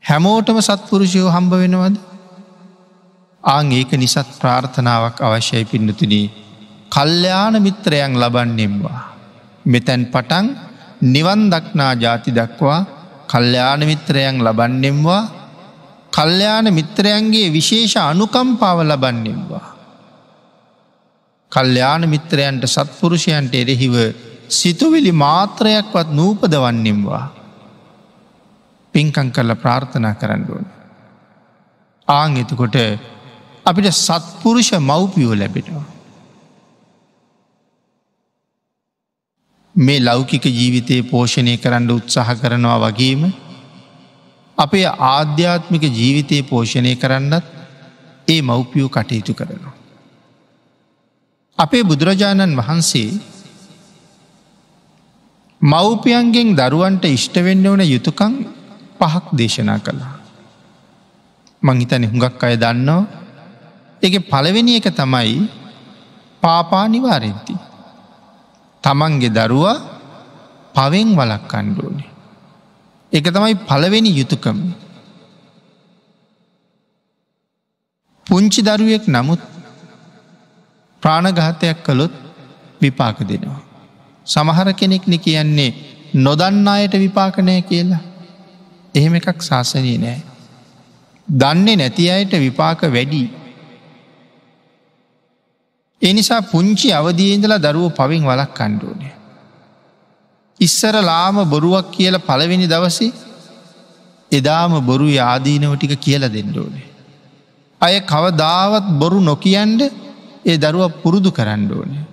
හැමෝටම 0.04 0.58
සත්පුරුෂයෝ 0.60 1.30
හම්බ 1.30 1.52
වෙනවද. 1.62 1.96
ආං 3.44 3.72
ඒක 3.72 3.90
නිසත් 3.94 4.28
ප්‍රාර්ථනාවක් 4.40 5.18
අවශ්‍යයි 5.20 5.64
පින්නතුනී 5.64 6.26
කල්්‍යයාන 6.90 7.56
මිත්‍රයන් 7.62 8.12
ලබන්නෙම්වා. 8.14 9.00
මෙතැන් 9.64 10.04
පටන් 10.06 10.46
නිවන් 11.04 11.42
දක්නා 11.50 11.92
ජාති 11.94 12.30
දක්වා 12.30 12.80
කල්්‍යයාන 13.26 13.82
මිත්‍රයන් 13.86 14.36
ලබන්නෙම්වා 14.40 15.24
කල්්‍යයාන 16.12 16.66
මිත්‍රයන්ගේ 16.72 17.52
විශේෂ 17.52 17.96
අනුකම්පාව 18.02 18.78
ලබන්නෙම්වා. 18.82 19.77
කල්්‍යයාන 21.52 22.02
මිත්‍රයන්ට 22.06 22.64
සත්පුරුෂයන්ට 22.66 23.54
එරෙහිව 23.54 23.94
සිතුවිලි 24.50 25.12
මාත්‍රයක්වත් 25.14 26.08
නූපදවන්නෙම්වා. 26.10 27.26
පින්කං 28.94 29.30
කරල 29.30 29.54
ප්‍රාර්ථනා 29.54 30.14
කරන්නුවන්. 30.14 30.66
ආං 32.08 32.36
එතකොට 32.36 32.76
අපිට 33.66 33.92
සත්පුරුෂ 33.96 34.70
මව්පියෝ 34.80 35.34
ලැබෙනවා. 35.34 35.86
මේ 39.74 40.00
ලෞකික 40.00 40.44
ජීවිතයේ 40.50 41.02
පෝෂණය 41.04 41.56
කරන්න 41.56 41.90
උත්සාහ 41.90 42.28
කරනවා 42.34 42.78
වගේම 42.84 43.22
අපේ 44.58 44.86
ආධ්‍යාත්මික 45.08 45.84
ජීවිතයේ 45.92 46.42
පෝෂණය 46.44 46.94
කරන්නත් 46.96 47.44
ඒ 48.28 48.40
මව්පියෝ 48.42 48.88
කටයුතු 48.90 49.34
කරනවා. 49.34 49.77
අපේ 51.58 51.82
බුදුරජාණන් 51.82 52.54
වහන්සේ 52.54 53.10
මව්පියන්ගෙන් 55.60 56.54
දරුවන්ට 56.54 57.04
ඉෂ්ටවෙන්න 57.08 57.64
වන 57.64 57.82
යුතුකං 57.84 58.34
පහක් 58.98 59.26
දේශනා 59.34 59.78
කළා. 59.78 60.14
මංහිතන 61.62 62.06
හුඟක් 62.10 62.42
අය 62.46 62.54
දන්නවා 62.56 63.02
එක 64.02 64.14
පළවෙනි 64.30 64.78
එක 64.78 64.88
තමයි 64.94 65.38
පාපා 66.42 66.86
නිවාරෙන්ති. 66.86 67.54
තමන්ගේ 68.84 69.34
දරුවා 69.36 69.76
පවෙන් 70.74 71.08
වලක් 71.18 71.42
කණ්ඩුවනේ. 71.50 72.10
එක 73.12 73.26
තමයි 73.26 73.54
පළවෙනි 73.58 74.10
යුතුකම. 74.14 74.58
පුංචි 78.26 78.60
දරුවෙක් 78.62 79.04
නමුත් 79.08 79.57
ප්‍රාණඝාතයක් 81.02 81.84
කළොත් 81.84 82.14
විපාක 82.82 83.18
දෙනවා. 83.28 83.60
සමහර 84.26 84.72
කෙනෙක්න 84.72 85.18
කියන්නේ 85.18 85.74
නොදන්න 86.14 86.68
අයට 86.68 86.92
විපාකනය 86.92 87.62
කියලා. 87.62 88.00
එහෙම 88.94 89.14
එකක් 89.14 89.42
ශාසනී 89.42 89.98
නෑ. 89.98 90.22
දන්නේ 91.28 91.76
නැති 91.76 92.10
අයට 92.10 92.32
විපාක 92.32 92.82
වැඩි. 92.82 93.22
එනිසා 96.02 96.42
පුංචි 96.42 96.92
අවදීන්දලා 96.92 97.58
දරුව 97.58 97.92
පවින් 97.92 98.24
වලක් 98.24 98.50
කණ්ඩුවනේ. 98.54 99.14
ඉස්සර 100.60 100.94
ලාම 101.02 101.36
බොරුවක් 101.50 101.90
කියල 101.90 102.18
පළවෙනි 102.18 102.66
දවසේ 102.66 103.12
එදාම 104.32 104.72
බොරු 104.86 105.08
ආදීනව 105.22 105.76
ටික 105.76 106.00
කියල 106.00 106.22
දෙන්නඩෝනේ. 106.28 106.86
අය 107.80 108.00
කවදාවත් 108.02 108.86
බොරු 108.98 109.20
නොකියන්ඩ 109.20 109.82
ඒ 110.46 110.56
දරුව 110.56 110.92
පුරුදු 111.02 111.30
කරන්න 111.30 111.70
ඕනේ. 111.72 112.04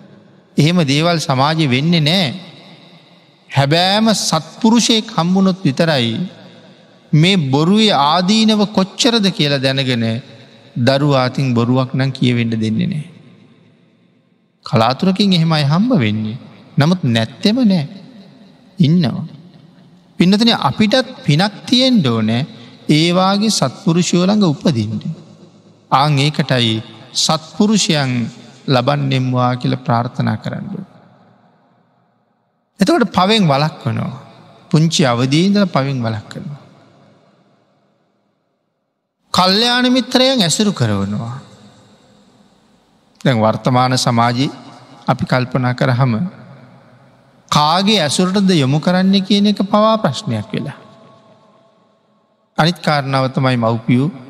එහෙම 0.58 0.78
දේවල් 0.84 1.18
සමාජය 1.20 1.66
වෙන්න 1.68 1.94
නෑ. 2.04 2.34
හැබෑම 3.50 4.08
සත්පුරුෂයෙක් 4.14 5.12
හම්බුණොත් 5.18 5.60
විතරයි 5.64 6.16
මේ 7.14 7.36
බොරුවේ 7.36 7.92
ආදීනව 7.92 8.62
කොච්චරද 8.74 9.26
කියලා 9.32 9.60
දැනගෙන 9.60 10.06
දරුවාතින් 10.78 11.54
බොරුවක් 11.54 11.92
නම් 11.94 12.12
කියවෙන්න 12.12 12.56
දෙන්නේ 12.64 12.88
නෑ. 12.88 13.06
කලාතුරකින් 14.66 15.34
එහෙමයි 15.34 15.64
හම්බ 15.64 15.92
වෙන්නේ. 16.00 16.38
නමුත් 16.78 17.02
නැත්තෙම 17.04 17.58
නෑ. 17.64 17.88
ඉන්නවා. 18.80 19.26
පින්නතන 20.18 20.52
අපිටත් 20.60 21.08
පිනක් 21.26 21.56
තියෙන් 21.66 22.00
ඩෝනෑ 22.00 22.48
ඒවාගේ 22.90 23.50
සත්පුරුෂයෝළඟ 23.50 24.44
උපදින්ට. 24.44 25.04
ආං 25.92 26.20
ඒකටයි 26.20 26.84
සත්පුරුෂයන් 27.16 28.12
ලබන්නෙම්වා 28.68 29.56
කියල 29.56 29.78
ප්‍රාර්ථනා 29.78 30.38
කරන්නු. 30.38 30.80
එතකට 32.80 33.12
පවෙන් 33.12 33.48
වලක් 33.48 33.82
වනවා. 33.86 34.14
පුංචි 34.72 35.06
අවදීන්දල 35.06 35.66
පවින් 35.68 36.04
වලක් 36.04 36.30
කරනවා. 36.30 36.64
කල්්‍යයාන 39.34 39.92
මිත්‍රයන් 39.92 40.42
ඇසුරු 40.42 40.74
කරවනවා. 40.74 41.36
දැන් 43.26 43.40
වර්තමාන 43.40 43.98
සමාජී 43.98 44.52
අපි 45.08 45.26
කල්පනා 45.26 45.74
කරහම 45.74 46.14
කාගේ 47.52 48.02
ඇසුරටද 48.02 48.50
යොමු 48.54 48.80
කරන්නේ 48.80 49.22
කියන 49.22 49.48
එක 49.48 49.64
පවා 49.64 49.98
ප්‍රශ්නයක් 49.98 50.52
වෙලා. 50.52 50.78
අනිත් 52.58 52.80
කාරණාව 52.80 53.30
තමයි 53.30 53.58
මව්පියූ 53.58 54.25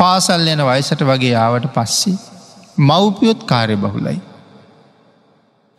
පාසල් 0.00 0.46
යන 0.46 0.62
වයිසට 0.64 1.02
වගේ 1.04 1.34
ආවට 1.36 1.66
පස්සේ 1.74 2.18
මව්පියොත් 2.80 3.40
කාරය 3.44 3.76
බහුලයි. 3.76 4.18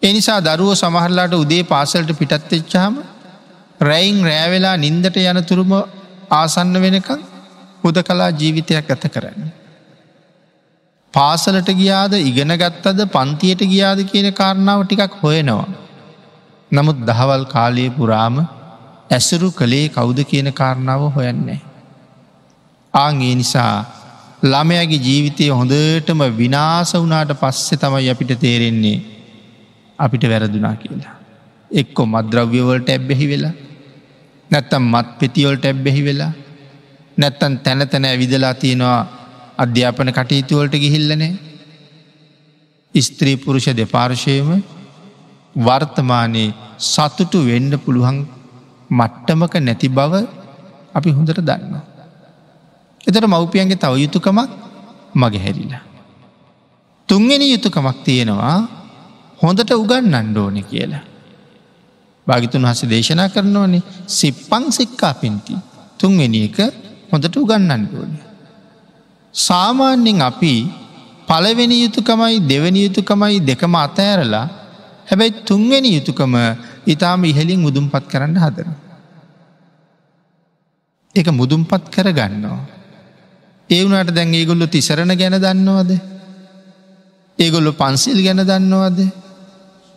එනිසා 0.02 0.40
දරුව 0.42 0.72
සමහරලාට 0.74 1.34
උදේ 1.36 1.64
පාසල්ට 1.64 2.12
පිටත් 2.16 2.54
එච්චාම 2.54 2.94
රැයින් 3.82 4.20
රෑවෙලා 4.24 4.76
නින්දට 4.78 5.18
යනතුරුම 5.24 5.74
ආසන්න 6.32 6.76
වෙනකං 6.78 7.22
හුද 7.84 7.98
කලා 8.02 8.30
ජීවිතයක් 8.32 8.90
ඇත 8.90 9.06
කරන්න. 9.08 9.48
පාසලට 11.14 11.70
ගියාද 11.74 12.14
ඉගෙන 12.22 12.54
ගත්තද 12.56 13.08
පන්තියට 13.08 13.64
ගියාද 13.66 14.02
කියන 14.06 14.28
කාරණාව 14.34 14.84
ටිකක් 14.84 15.16
හොයනවා. 15.22 15.68
නමුත් 16.72 17.00
දහවල් 17.04 17.46
කාලය 17.48 17.88
පුරාම 17.92 18.38
ඇසුරු 19.12 19.50
කළේ 19.54 19.90
කෞුද 19.90 20.20
කියන 20.26 20.54
කාරණාව 20.54 21.02
හොයන්නේ. 21.12 21.60
ආං 22.94 23.22
ඒ 23.22 23.34
නිසා 23.36 23.74
ළමයගේ 24.44 25.00
ජීවිතය 25.00 25.48
හොඳටම 25.52 26.22
විනාස 26.38 26.92
වනාට 26.96 27.32
පස්සෙ 27.42 27.76
තමයි 27.78 28.10
අපිට 28.14 28.32
තේරෙන්නේ 28.40 28.98
අපිට 30.00 30.24
වැරදුනා 30.24 30.76
කියලා. 30.76 31.16
එක්කො 31.72 32.02
මද්‍රව්‍යවලට 32.06 32.90
ඇබ්බෙහි 32.90 33.28
වෙලා 33.32 33.54
නැත්තම් 34.50 34.84
මත් 34.94 35.08
පෙතිවලට 35.20 35.66
ඇබ්බෙහි 35.66 36.02
වෙලා 36.08 36.32
නැත්තන් 37.18 37.54
තැන 37.60 37.88
තැන 37.88 38.06
ඇවිදලා 38.06 38.54
තියෙනවා 38.56 39.00
අධ්‍යාපන 39.58 40.12
කටයුතුවලට 40.18 40.76
ගිහිල්ලනේ 40.76 41.32
ස්ත්‍රී 42.94 43.38
පුරුෂ 43.38 43.68
දෙපාර්ශයම 43.74 44.50
වර්තමානයේ 45.56 46.56
සතුටු 46.88 47.46
වෙන්ඩ 47.46 47.76
පුළුවන් 47.86 48.20
මට්ටමක 48.90 49.54
නැති 49.60 49.90
බව 49.90 50.14
අපි 50.94 51.10
හොඳට 51.12 51.42
දන්න. 51.42 51.91
එතට 53.08 53.26
මව්පියන්ගේ 53.26 53.76
තව 53.76 53.94
යුතුකමක් 53.98 54.50
මගේ 55.16 55.40
හැරිලා. 55.40 55.84
තුන්ගෙන 57.10 57.44
යුතුකමක් 57.44 57.98
තියෙනවා 58.04 58.58
හොඳට 59.40 59.72
උගන්න 59.74 60.14
අන්ඩෝන 60.14 60.58
කියලා. 60.64 61.04
භාගිතුන් 62.28 62.66
හස 62.66 62.82
දේශනා 62.86 63.30
කරනවනේ 63.30 63.82
සිප්පං 64.08 64.64
සික්කා 64.72 65.14
පින්ති 65.14 65.56
තුන්වෙනි 66.00 66.40
එක 66.48 66.58
හොඳට 67.12 67.36
උගන්නන්න 67.36 67.84
ඕන. 67.92 68.12
සාමාන්‍යෙන් 69.36 70.22
අපි 70.22 70.54
පලවෙනි 71.28 71.78
යුතුකමයි 71.84 72.38
දෙවැනි 72.44 72.86
යුතුකමයි 72.86 73.40
දෙකම 73.42 73.76
අතෑරලා 73.78 74.48
හැබැයි 75.08 75.44
තුන්වෙනි 75.44 75.90
යුතුකම 75.98 76.34
ඉතාම 76.88 77.24
ඉහලින් 77.24 77.60
මුදුම්පත් 77.66 78.06
කරන්න 78.12 78.38
හදර. 78.38 78.68
එක 81.16 81.28
මුදුම්පත් 81.32 81.84
කර 81.90 82.08
ගන්නවා. 82.12 82.81
ඒ 83.72 83.82
වුණට 83.84 84.12
දැන් 84.12 84.34
ඒගොල්ලො 84.34 84.68
තිසරණ 84.68 85.16
ගැන 85.16 85.38
දන්නවද. 85.38 85.92
ඒගොල්ලො 87.40 87.72
පන්සිල් 87.74 88.20
ගැන 88.24 88.44
දන්නවද. 88.44 89.00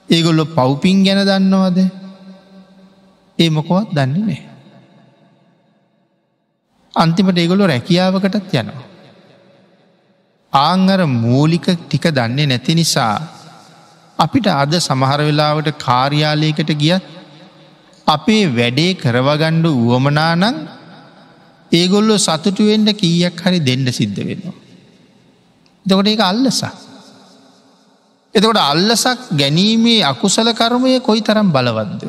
ඒගොල්ලො 0.09 0.45
පව්පින් 0.49 1.05
ගැන 1.05 1.23
දන්නවද. 1.27 1.79
ඒ 3.39 3.51
මොකොවත් 3.51 3.91
දන්නේ 3.91 4.25
නෑ. 4.25 4.41
අන්තිමට 6.95 7.39
ඒගොලු 7.39 7.67
රැකියාවකටත් 7.67 8.55
යනවා. 8.55 8.85
ආංගර 10.53 11.01
මූලික 11.17 11.67
ටික 11.81 12.07
දන්නේ 12.11 12.47
නැති 12.47 12.75
නිසා 12.75 13.15
අපිට 14.19 14.47
අද 14.55 14.75
සමහර 14.79 15.21
වෙලාවට 15.21 15.69
කාර්යාලයකට 15.79 16.71
ගියත් 16.77 17.05
අපේ 18.07 18.45
වැඩේ 18.51 18.93
කරවගණ්ඩ 18.95 19.67
වුවමනානං 19.81 20.45
ඒගොල්ලො 21.75 22.17
සතුටුවෙන්ට 22.19 22.91
කීයක් 22.95 23.41
හරි 23.41 23.59
දෙන්න 23.61 23.87
සිද්ධ 23.91 24.21
වෙනවා. 24.21 24.57
එතකොට 25.87 26.07
ඒක 26.07 26.23
අල්ලසා. 26.23 26.73
එතකොට 28.35 28.61
අල්ලසක් 28.63 29.21
ගැනීමේ 29.33 30.03
අකුසල 30.03 30.49
කර්මය 30.53 31.01
කොයි 31.01 31.23
තරම් 31.23 31.49
බලවද්ද. 31.53 32.03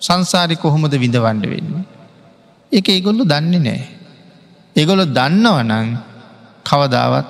සංසාරි 0.00 0.56
කොහොමද 0.56 0.94
විඳවන්ඩ 0.94 1.44
වෙන්නේ. 1.46 1.84
එක 2.72 2.88
ඒගොල්ලු 2.88 3.24
දන්නේ 3.24 3.60
නෑ. 3.60 3.82
ඒගොලො 4.76 5.04
දන්නවනං 5.08 5.88
කවදාවත් 6.66 7.28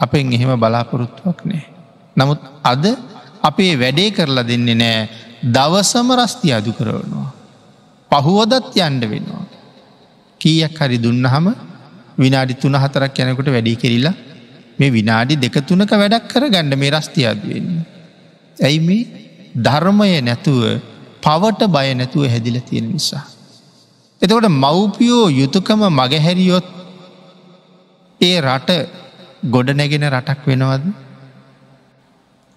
අපෙන් 0.00 0.32
එහෙම 0.32 0.52
බලාපොරොත්තුවක් 0.56 1.40
නෑ. 1.44 1.64
නමුත් 2.16 2.40
අද 2.64 2.84
අපේ 3.42 3.72
වැඩේ 3.76 4.10
කරලා 4.10 4.44
දෙන්නේ 4.44 4.74
නෑ 4.74 4.98
දවසම 5.46 6.08
රස්ති 6.14 6.48
අදු 6.50 6.72
කරවනවා. 6.72 7.30
පහුවදත් 8.10 8.72
යන්ඩ 8.78 9.04
වෙනවා. 9.04 9.53
කීයක් 10.44 10.78
හරි 10.78 10.98
දුන්නහම 10.98 11.46
විනාඩි 12.18 12.54
තුන 12.54 12.76
හතරක් 12.76 13.18
යැනකොට 13.18 13.48
වැඩි 13.48 13.76
කෙරිලා 13.76 14.14
මේ 14.78 14.90
විනාඩි 14.90 15.34
දෙක 15.36 15.56
තුනක 15.66 15.92
වැඩක් 15.94 16.26
කර 16.28 16.44
ගණ්ඩ 16.46 16.80
මේ 16.82 16.90
රස්තියාදවෙන්නේ. 16.90 17.84
ඇයි 18.58 18.80
මේ 18.80 19.02
ධර්මය 19.56 20.10
නැතුව 20.20 20.60
පවට 21.22 21.70
බය 21.76 21.88
නැතුව 21.94 22.24
හැදිල 22.26 22.58
තියෙන 22.60 22.88
නිසා. 22.90 23.24
එතකොට 24.22 24.48
මව්පියෝ 24.54 25.26
යුතුකම 25.32 25.82
මගහැරියොත් 25.90 26.68
ඒ 28.20 28.36
රට 28.40 28.70
ගොඩනැගෙන 29.46 30.06
රටක් 30.10 30.42
වෙනවද 30.46 30.84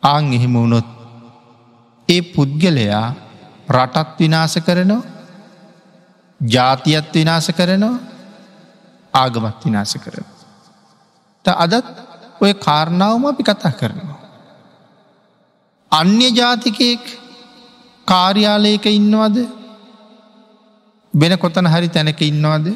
ආං 0.03 0.33
එහෙම 0.33 0.53
වුණොත් 0.53 0.89
ඒ 2.09 2.21
පුද්ගලයා 2.33 3.05
රටත් 3.69 4.19
විනාස 4.19 4.55
කරනවා 4.59 5.16
ජාතියත් 6.39 7.13
විනාස 7.13 7.47
කරනවා 7.49 7.97
ආගමත් 9.13 9.65
විනාස 9.65 9.93
කරන. 9.95 10.25
අදත් 11.45 11.85
ඔය 12.41 12.53
කාරණාවම 12.55 13.25
අපි 13.25 13.43
කතා 13.43 13.71
කරනවා. 13.71 14.19
අන්‍ය 15.91 16.27
ජාතිකයෙක් 16.31 17.05
කාර්යාලයක 18.07 18.85
ඉන්නවද 18.89 19.37
වෙන 21.13 21.33
කොතන 21.37 21.67
හරි 21.67 21.89
තැනක 21.89 22.21
ඉන්නවාද 22.21 22.67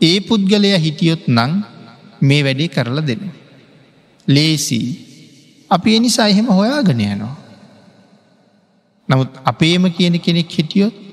ඒ 0.00 0.18
පුද්ගලය 0.20 0.74
හිටියොත් 0.76 1.24
නං 1.28 1.52
මේ 2.20 2.44
වැඩේ 2.44 2.68
කරලා 2.68 3.06
දෙන. 3.06 3.22
ලේසි 4.28 4.80
අපි 5.70 5.96
එනිසා 5.96 6.28
එහෙම 6.28 6.48
හොයාගෙන 6.48 7.00
යනවා. 7.06 7.36
නමුත් 9.08 9.30
අපේම 9.44 9.84
කියන 9.92 10.20
කෙනෙක් 10.20 10.50
හිටියොත් 10.50 11.03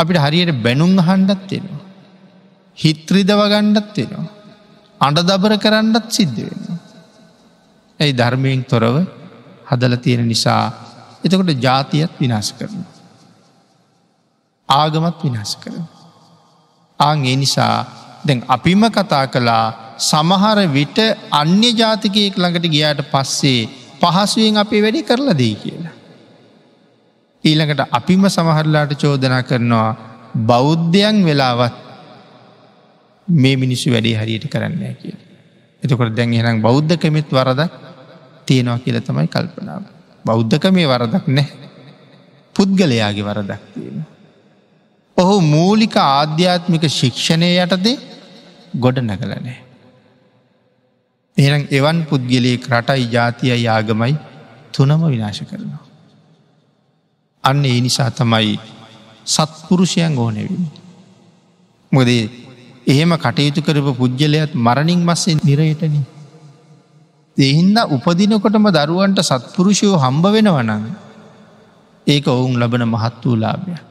අපිට 0.00 0.18
හරියට 0.18 0.52
බැනුම් 0.62 0.92
හන්ඩත් 1.00 1.50
වෙනවා. 1.52 1.80
හිත්‍රිදව 2.78 3.40
ගණ්ඩත් 3.46 3.96
වෙනවා. 3.98 4.28
අඩ 5.00 5.18
දබර 5.22 5.54
කරන්නත් 5.58 6.06
සිද්ධ 6.10 6.40
වෙනවා. 6.40 6.78
ඇයි 8.00 8.12
ධර්මයෙන් 8.12 8.62
තොරව 8.64 8.96
හදල 9.66 9.94
තියෙන 9.96 10.26
නිසා 10.26 10.62
එතකොට 11.24 11.52
ජාතියත් 11.58 12.12
විනාශ 12.20 12.52
කරනවා. 12.58 12.90
ආගමත් 14.68 15.18
විනාශ 15.20 15.54
කර. 15.56 15.76
ආං 17.00 17.24
ඒ 17.24 17.36
නිසා 17.36 17.74
දැන් 18.24 18.40
අපිම 18.48 18.82
කතා 18.88 19.24
කළා 19.26 19.66
සමහර 20.00 20.58
විට 20.68 20.98
අන්‍ය 21.32 21.70
ජාතිකයෙක් 21.74 22.36
ළඟට 22.36 22.66
ගියාට 22.66 23.00
පස්සේ 23.12 23.68
පහසුවෙන් 24.00 24.56
අපේ 24.56 24.82
වැඩි 24.82 25.02
කරලා 25.02 25.36
දෙයි 25.36 25.56
කියලා. 25.56 25.94
ඊළඟට 27.44 27.82
අපිම 27.90 28.24
සමහරලාට 28.28 28.92
චෝදනා 28.94 29.42
කරනවා 29.42 29.90
බෞද්ධයන් 30.46 31.24
වෙලාවත් 31.24 31.74
මේ 33.28 33.56
මිනිස්සු 33.56 33.90
වැඩේ 33.90 34.16
හරියට 34.16 34.46
කරන්න 34.48 34.96
කිය. 35.00 35.14
එතකොට 35.82 36.14
දැන් 36.16 36.34
එනම් 36.34 36.62
බෞද්ධකමෙත් 36.62 37.30
වරදක් 37.30 37.72
තියෙනවා 38.46 38.78
කියල 38.78 39.00
තමයි 39.00 39.28
කල්පනාව. 39.28 39.82
බෞද්ධක 40.24 40.64
මේ 40.70 40.86
වරදක් 40.86 41.26
නැහැ. 41.28 41.68
පුද්ගලයාගේ 42.54 43.24
වරදක් 43.24 43.62
තියෙනවා. 43.74 44.08
ඔහු 45.18 45.40
මූලික 45.46 45.96
ආධ්‍යාත්මික 45.96 46.84
ශික්ෂණය 46.90 47.50
යටතේ 47.56 47.96
ගොඩ 48.76 48.98
නැකලනෑ. 49.00 49.58
එනම් 51.36 51.62
එවන් 51.70 51.98
පුද්ගලයෙක් 52.04 52.66
රටයි 52.70 53.06
ජාතිය 53.10 53.54
යාගමයි 53.58 54.14
තුනම 54.72 55.00
විනාශ 55.06 55.42
කරනවා. 55.44 55.89
අන්න 57.44 57.64
ඒ 57.64 57.80
නිසා 57.80 58.10
තමයි 58.10 58.58
සත්පුරුෂයන් 59.26 60.16
ඕනෙවින්. 60.16 60.64
මොදේ 61.92 62.24
එහෙම 62.86 63.12
කටයුතු 63.16 63.60
කරපු 63.62 63.92
පුද්ගලයත් 63.94 64.54
මරණින් 64.56 65.02
මස්සේ 65.02 65.38
නිරයටන. 65.40 65.94
එහින්ද 67.36 67.78
උපදිනකොටම 67.88 68.66
දරුවන්ට 68.70 69.20
සත්පුරුෂයෝ 69.22 69.96
හම්බ 69.96 70.24
වෙනවනඟ 70.28 70.86
ඒක 72.06 72.26
ඔවුන් 72.28 72.58
ලබන 72.60 72.84
මහත් 72.86 73.22
වූ 73.24 73.36
ලාභයක්. 73.36 73.84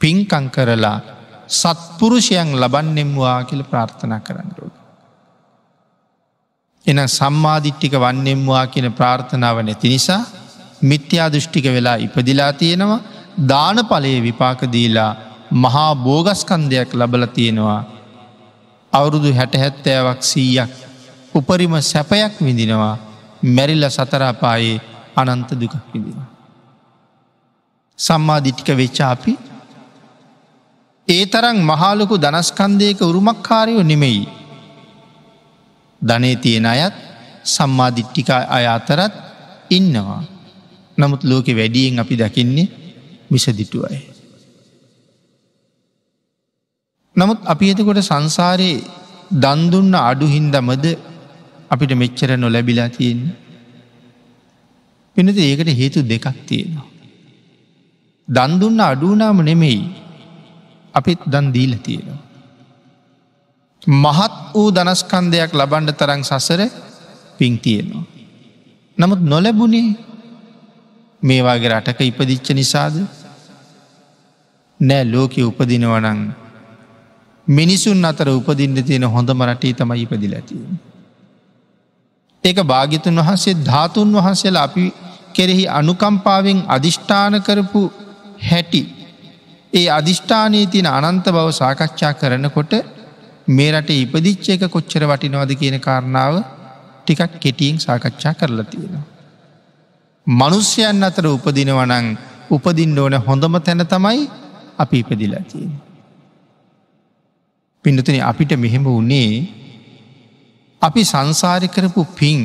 පින්කං 0.00 0.46
කරලා 0.50 0.98
සත්පුරුෂයන් 1.52 2.50
ලබන්නෙම්වා 2.54 3.38
කියල 3.44 3.62
ප්‍රාර්ථනා 3.64 4.20
කරන්නඩෝක. 4.20 4.74
එන 6.86 6.98
සම්මාධිට්ටික 7.08 7.94
වන්නෙම්වා 7.94 8.66
කියන 8.66 8.88
ප්‍රාර්ථනාව 8.92 9.56
නැති 9.60 9.88
නිසා 9.88 10.22
මිත්‍යා 10.82 11.32
දෘෂ්ටික 11.32 11.64
වෙලා 11.66 11.96
ඉපදිලා 11.96 12.52
තියෙනවා 12.52 13.00
දාන 13.48 13.78
පලයේ 13.86 14.20
විපාකදීලා 14.22 15.16
මහා 15.62 15.94
බෝගස්කන්දයක් 15.96 16.94
ලබල 16.94 17.24
තියෙනවා 17.36 17.80
අවුරුදු 18.92 19.32
හැටහැත්තෑවක් 19.32 20.22
සීයක් 20.22 20.72
උපරිම 21.34 21.74
සැපයක් 21.82 22.34
විඳිනවා 22.40 22.96
මැරිල්ල 23.46 23.86
සතරාපායේ 23.88 24.80
අනන්ත 25.16 25.50
දුකක් 25.52 25.74
විදිනවා. 25.92 26.28
සම්මාධිටික 27.98 28.68
වෙච්චාපි 28.72 29.32
ඒ 31.08 31.24
තරං 31.26 31.58
මහාලොකු 31.62 32.14
දනස්කන්දයක 32.16 33.00
උරුමක්කාරයෝ 33.00 33.82
නෙමෙයි. 33.82 34.28
ධනේ 36.02 36.36
තියෙන 36.36 36.66
අයත් 36.66 36.94
සම්මාධිට්ටික 37.44 38.28
අය 38.30 38.66
අතරත් 38.68 39.14
ඉන්නවා. 39.70 40.22
නමුත් 41.00 41.22
ලෝකෙ 41.24 41.52
වැඩියෙන් 41.54 41.98
අපි 41.98 42.14
දකින්නේ 42.16 42.68
මිසදිටුවයි. 43.30 44.00
නමුත් 47.16 47.40
අපි 47.44 47.70
එතකොට 47.72 48.00
සංසාරයේ 48.02 48.84
දන්දුන්න 49.34 49.94
අඩු 50.00 50.26
හින්දමද 50.26 50.84
අපිට 51.70 51.92
මෙච්චර 51.94 52.30
නොලැබිලා 52.36 52.88
තියෙන්නේ. 52.88 53.36
පිනති 55.16 55.42
ඒකට 55.42 55.70
හේතු 55.72 56.00
දෙකක් 56.02 56.26
තියෙනවා. 56.46 56.88
දන්දුන්න 58.28 58.80
අඩුනාම 58.82 59.38
නෙමෙයි 59.42 59.80
අපිත් 60.94 61.20
දන් 61.26 61.46
දීල 61.52 61.72
තියෙනවා. 61.78 62.20
මහත් 63.86 64.34
වූ 64.54 64.68
දනස්කන්දයක් 64.70 65.50
ලබන්ඩ 65.52 65.90
තරං 65.92 66.22
සසර 66.22 66.60
පින් 67.38 67.54
තියෙනවා. 67.58 68.04
නමුත් 68.98 69.20
නොලැබුණේ 69.22 70.09
මේවාගේ 71.22 71.70
රටක 71.70 72.00
ඉපදිච්ච 72.02 72.46
නිසාද 72.52 72.94
නෑ 74.80 75.04
ලෝකෙ 75.06 75.42
උපදිනවනං 75.42 76.20
මිනිසුන් 77.46 78.04
අතර 78.04 78.28
උපදින්න 78.30 78.78
තියෙන 78.82 79.04
හොඳම 79.06 79.42
රටේ 79.44 79.74
තමයි 79.74 80.02
ඉපදිල 80.02 80.34
ඇතියෙන. 80.34 80.78
ඒක 82.44 82.58
භාගිතුන් 82.64 83.20
වහන්සේ 83.20 83.54
ධාතුන් 83.62 84.16
වහන්සේලා 84.16 84.64
අපි 84.64 84.86
කෙරෙහි 85.34 85.64
අනුකම්පාවෙන් 85.70 86.64
අධිෂ්ඨාන 86.68 87.36
කරපු 87.42 87.82
හැටි. 88.42 88.82
ඒ 89.72 89.86
අධිෂ්ඨානයේ 89.90 90.66
තියෙන 90.66 90.88
අනන්ත 90.88 91.26
බව 91.28 91.46
සාකච්ඡා 91.52 92.14
කරනකොට 92.14 92.72
මේ 93.48 93.70
රට 93.72 93.90
ඉපදිච්ච 93.98 94.46
එක 94.48 94.64
කොච්චර 94.68 95.04
වටිනවද 95.04 95.52
කියන 95.54 95.78
කාරණාව 95.80 96.34
ටිකක් 97.00 97.40
කෙටියෙන් 97.40 97.78
සාකච්ඡා 97.78 98.34
කරලා 98.34 98.66
තියෙනවා. 98.66 99.19
මනුස්්‍යයන් 100.30 101.02
අතර 101.02 101.26
උපදිනවනං 101.28 102.06
උපදින්න 102.50 102.98
ඕන 102.98 103.14
හොඳම 103.26 103.54
තැන 103.66 103.82
තමයි 103.84 104.20
අපි 104.78 104.96
ඉපදිලා 105.02 105.44
තියෙන. 105.50 105.72
පිඩතුන 107.84 108.20
අපිට 108.22 108.52
මෙහෙම 108.64 108.84
වනේ 108.88 109.30
අපි 110.82 111.02
සංසාරි 111.04 111.68
කරපු 111.68 112.02
පින් 112.18 112.38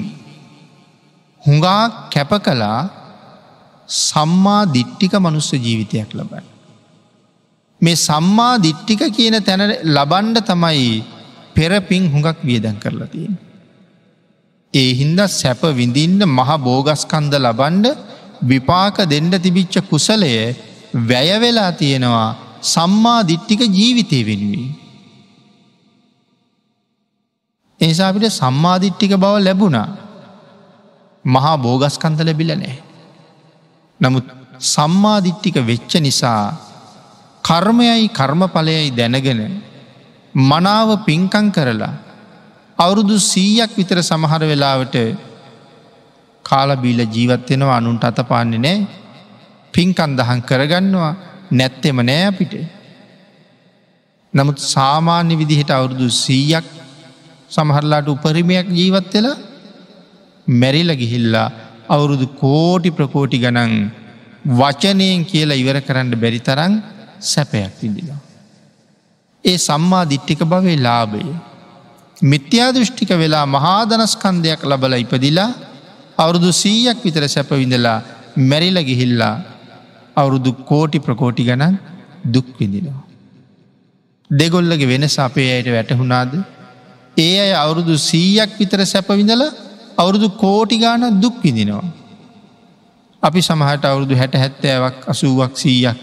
හුඟා 1.41 2.10
කැප 2.13 2.32
කලා 2.45 2.82
සම්මා 3.89 4.62
දිට්ටික 4.76 5.13
මනුස්ස 5.15 5.50
ජීවිතයක් 5.56 6.12
ලබන්න. 6.13 6.45
මේ 7.82 7.98
සම්මා 7.98 8.54
දිට්ටික 8.58 9.02
කියන 9.17 9.38
තැන 9.43 9.63
ලබන්ඩ 9.95 10.38
තමයි 10.43 11.04
පෙරපින් 11.56 12.04
හුඟක් 12.13 12.39
වියදන් 12.43 12.78
කරලා 12.84 13.08
තියෙන. 13.08 13.44
ඒ 14.75 14.89
හින්ද 14.93 15.19
සැප 15.31 15.61
විඳින්න 15.79 16.21
මහ 16.27 16.51
බෝගස්කන්ද 16.59 17.33
ලබන්ඩ 17.38 17.85
විපාක 18.43 18.97
දෙන්න 19.05 19.31
තිබිච්ච 19.39 19.75
කුසලය 19.89 20.31
වැයවෙලා 21.09 21.71
තියෙනවා 21.71 22.29
සම්මා 22.63 23.19
දිට්ටික 23.23 23.61
ජීවිතය 23.69 24.19
වෙනුවේ. 24.25 24.69
එනිසා 27.79 28.09
අපිට 28.09 28.31
සම්මාධිට්ටික 28.31 29.13
බව 29.15 29.35
ලැබුණා 29.39 29.89
මහා 31.25 31.57
බෝගස්කන්ත 31.57 32.19
ලැබිල 32.19 32.51
නෑ. 32.53 32.75
නමුත් 33.99 34.27
සම්මාධිට්ටික 34.59 35.57
වෙච්ච 35.61 35.93
නිසා 35.99 36.43
කර්මයයි 37.43 38.07
කර්මඵලයයි 38.09 38.89
දැනගෙන 38.91 39.41
මනාව 40.35 40.89
පින්කං 41.05 41.47
කරලා 41.51 41.93
අවුරුදු 42.77 43.15
සීයක් 43.31 43.71
විතර 43.79 43.99
සමහර 44.01 44.41
වෙලාවට 44.43 44.95
කාලබීල 46.45 46.99
ජීවත්වෙනවා 47.15 47.77
අනුන්ට 47.79 48.03
අතපාන්නේ 48.03 48.63
නෑ 48.65 48.79
පින්කන් 49.73 50.11
දහන් 50.19 50.41
කරගන්නවා 50.49 51.13
නැත්තෙම 51.51 51.99
නෑ 52.09 52.23
අපිට. 52.31 52.53
නමුත් 54.33 54.59
සාමාන්‍ය 54.73 55.35
විදිහට 55.41 55.71
අවුරුදු 55.71 56.07
සීයක් 56.23 56.67
සමහරලාට 57.51 58.07
උපරිමයක් 58.07 58.67
ජීවත් 58.79 59.13
වෙලා 59.15 59.38
මැරිල 60.47 60.91
ගිහිල්ලා 61.01 61.47
අවුරුදු 61.95 62.27
කෝටි 62.41 62.91
ප්‍රකෝටි 62.91 63.43
ගනන් 63.45 63.73
වචනයෙන් 64.59 65.25
කියලා 65.31 65.61
ඉවර 65.63 65.79
කරන්න 65.88 66.13
බැරි 66.23 66.39
තරන් 66.47 66.73
සැපයක් 67.31 67.73
විදිලා. 67.81 68.21
ඒ 69.43 69.57
සම්මා 69.67 70.05
දිට්ටික 70.11 70.41
භවේ 70.51 70.79
ලාභය. 70.88 71.25
මිත්‍යා 72.21 72.71
දෘෂ්ටික 72.71 73.10
වෙලා 73.10 73.45
මහාදනස්කන්දයක් 73.45 74.62
ලබල 74.63 74.93
ඉපදිලා 74.93 75.49
අවුරුදු 76.17 76.51
සීයක් 76.54 77.04
විතර 77.04 77.23
සැපවිඳලා 77.28 78.04
මැරිල 78.38 78.78
ගිහිල්ලා 78.82 79.41
අවුරුදු 80.15 80.51
කෝටි 80.65 80.99
ප්‍රකෝටි 80.99 81.43
ගණන් 81.43 81.75
දුක් 82.25 82.47
විඳිනවා. 82.60 83.04
දෙගොල්ලගේ 84.30 84.88
වෙනස 84.88 85.17
අපේ 85.19 85.49
අයට 85.56 85.67
වැටහුණාද 85.67 86.32
ඒ 87.17 87.36
අය 87.39 87.51
අවුරුදු 87.54 87.93
සීයක් 87.99 88.51
විතර 88.60 88.80
සැපවිඳල 88.86 89.43
අවුරුදු 89.97 90.30
කෝටි 90.38 90.78
ගාන 90.78 91.21
දුක් 91.21 91.36
විඳිනවා. 91.43 91.84
අපි 93.23 93.39
සමහට 93.41 93.86
අවුරුදු 93.86 94.15
හැට 94.15 94.36
හැත්තෑවක් 94.36 94.97
අසුවක් 95.08 95.54
සීයක් 95.58 95.99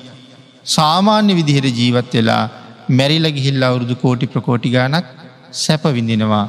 සාමාන්‍ය 0.66 1.33
විදිහට 1.35 1.77
ජීවත් 1.81 2.12
වෙලා 2.12 2.44
මැරිල 2.90 3.27
ගිහිල්ල 3.31 3.62
අවුරුදු 3.62 3.94
කෝටි 3.94 4.27
ප්‍රකෝටි 4.27 4.70
ගානක් 4.70 5.07
සැප 5.55 5.85
විඳිනවා 5.87 6.45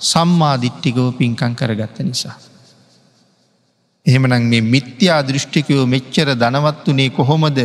සම්මාධිට්ටිකව 0.00 0.98
පින්කං 1.18 1.54
කරගත්ත 1.54 1.98
නිසා. 2.00 2.36
එහෙමනං 4.06 4.44
මේ 4.44 4.62
මිත්‍යා 4.64 5.20
දෘෂ්ටිකයෝ 5.22 5.84
මෙච්චර 5.86 6.28
ධනවත් 6.34 6.86
වනේ 6.88 7.10
කොහොමද 7.10 7.58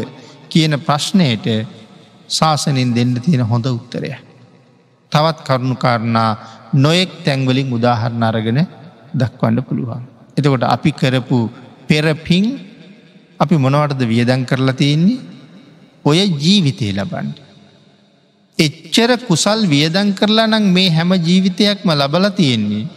කියන 0.50 0.74
ප්‍රශ්නයට 0.80 1.46
ශාසනින් 2.30 2.96
දෙන්න 2.96 3.14
තියෙන 3.16 3.44
හොඳ 3.44 3.66
උත්තරය. 3.68 4.12
තවත් 5.12 5.40
කරුණුකාරණා 5.48 6.32
නොයෙක් 6.76 7.12
තැන්වලින් 7.26 7.74
උදාහරණ 7.74 8.24
අරගෙන 8.24 8.60
දක්වන්න 9.14 9.64
පුළුවන්. 9.64 10.04
එතකොට 10.38 10.64
අපි 10.66 10.92
කරපු 10.92 11.40
පෙරපින් 11.88 12.46
අපි 13.40 13.56
මොනවටද 13.58 14.02
වියදන් 14.06 14.46
කරලා 14.46 14.74
තියෙන්නේ 14.74 15.20
ඔය 16.06 16.20
ජීවිතය 16.36 16.92
ලබන්න. 16.92 17.30
එච්චර 18.60 19.18
කුසල් 19.28 19.66
වියදන් 19.66 20.14
කරලා 20.14 20.48
නං 20.48 20.66
මේ 20.70 20.90
හැම 20.90 21.12
ජීවිතයක්ම 21.18 21.90
ලබල 21.92 22.26
තියෙන්නේ. 22.32 22.88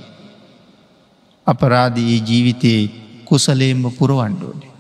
අපරාධයේ 1.47 2.21
ජීවිතයේ 2.21 2.91
කුසලේම 3.25 3.83
පුරුවන්ඩෝනේ. 3.91 4.73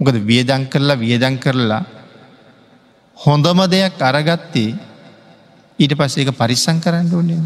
මොකද 0.00 0.16
වියදන් 0.22 0.66
කරලා 0.68 0.96
වියදන් 0.96 1.38
කරලා 1.38 1.84
හොඳම 3.16 3.58
දෙයක් 3.66 4.00
අරගත්තේ 4.00 4.70
ඊට 5.78 5.92
පස්සේ 5.92 6.24
එක 6.24 6.32
පරිස්සං 6.32 6.78
කරන්න 6.80 7.10
ඕනේ. 7.10 7.42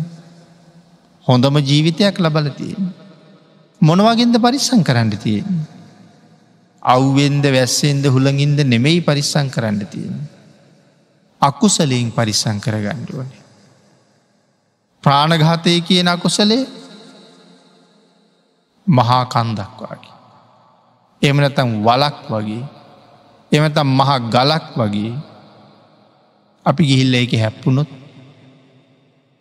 හොඳම 1.26 1.56
ජීවිතයක් 1.60 2.18
ලබල 2.18 2.48
තියෙන. 2.50 2.92
මොනවගෙන්ද 3.80 4.36
පරිස්සං 4.38 4.84
කරන්න 4.84 5.10
තියෙන. 5.16 5.46
අව්වෙන්ද 6.82 7.44
වැස්සෙන්ද 7.46 8.04
හුළඟින්ද 8.06 8.60
නෙමෙයි 8.64 9.00
පරිස්සං 9.00 9.48
කරන්න 9.48 9.86
තියෙන. 9.86 10.37
අකුසලයෙන් 11.40 12.12
පරිස්සං 12.12 12.58
කරගණ්ඩ 12.60 13.10
ඕනේ. 13.14 13.42
ප්‍රාණඝාතය 15.04 15.80
කියන 15.80 16.08
අකුසලේ 16.08 16.64
මහා 18.86 19.24
කන්දක්වාගේ. 19.26 20.16
එමනතම් 21.22 21.70
වලක් 21.84 22.18
වගේ 22.30 22.64
එමතම් 23.52 23.88
මහා 23.92 24.18
ගලක් 24.26 24.66
වගේ 24.76 25.12
අපි 26.66 26.82
ගිහිල්ල 26.84 27.14
එක 27.14 27.32
හැප්පුුණොත් 27.34 27.90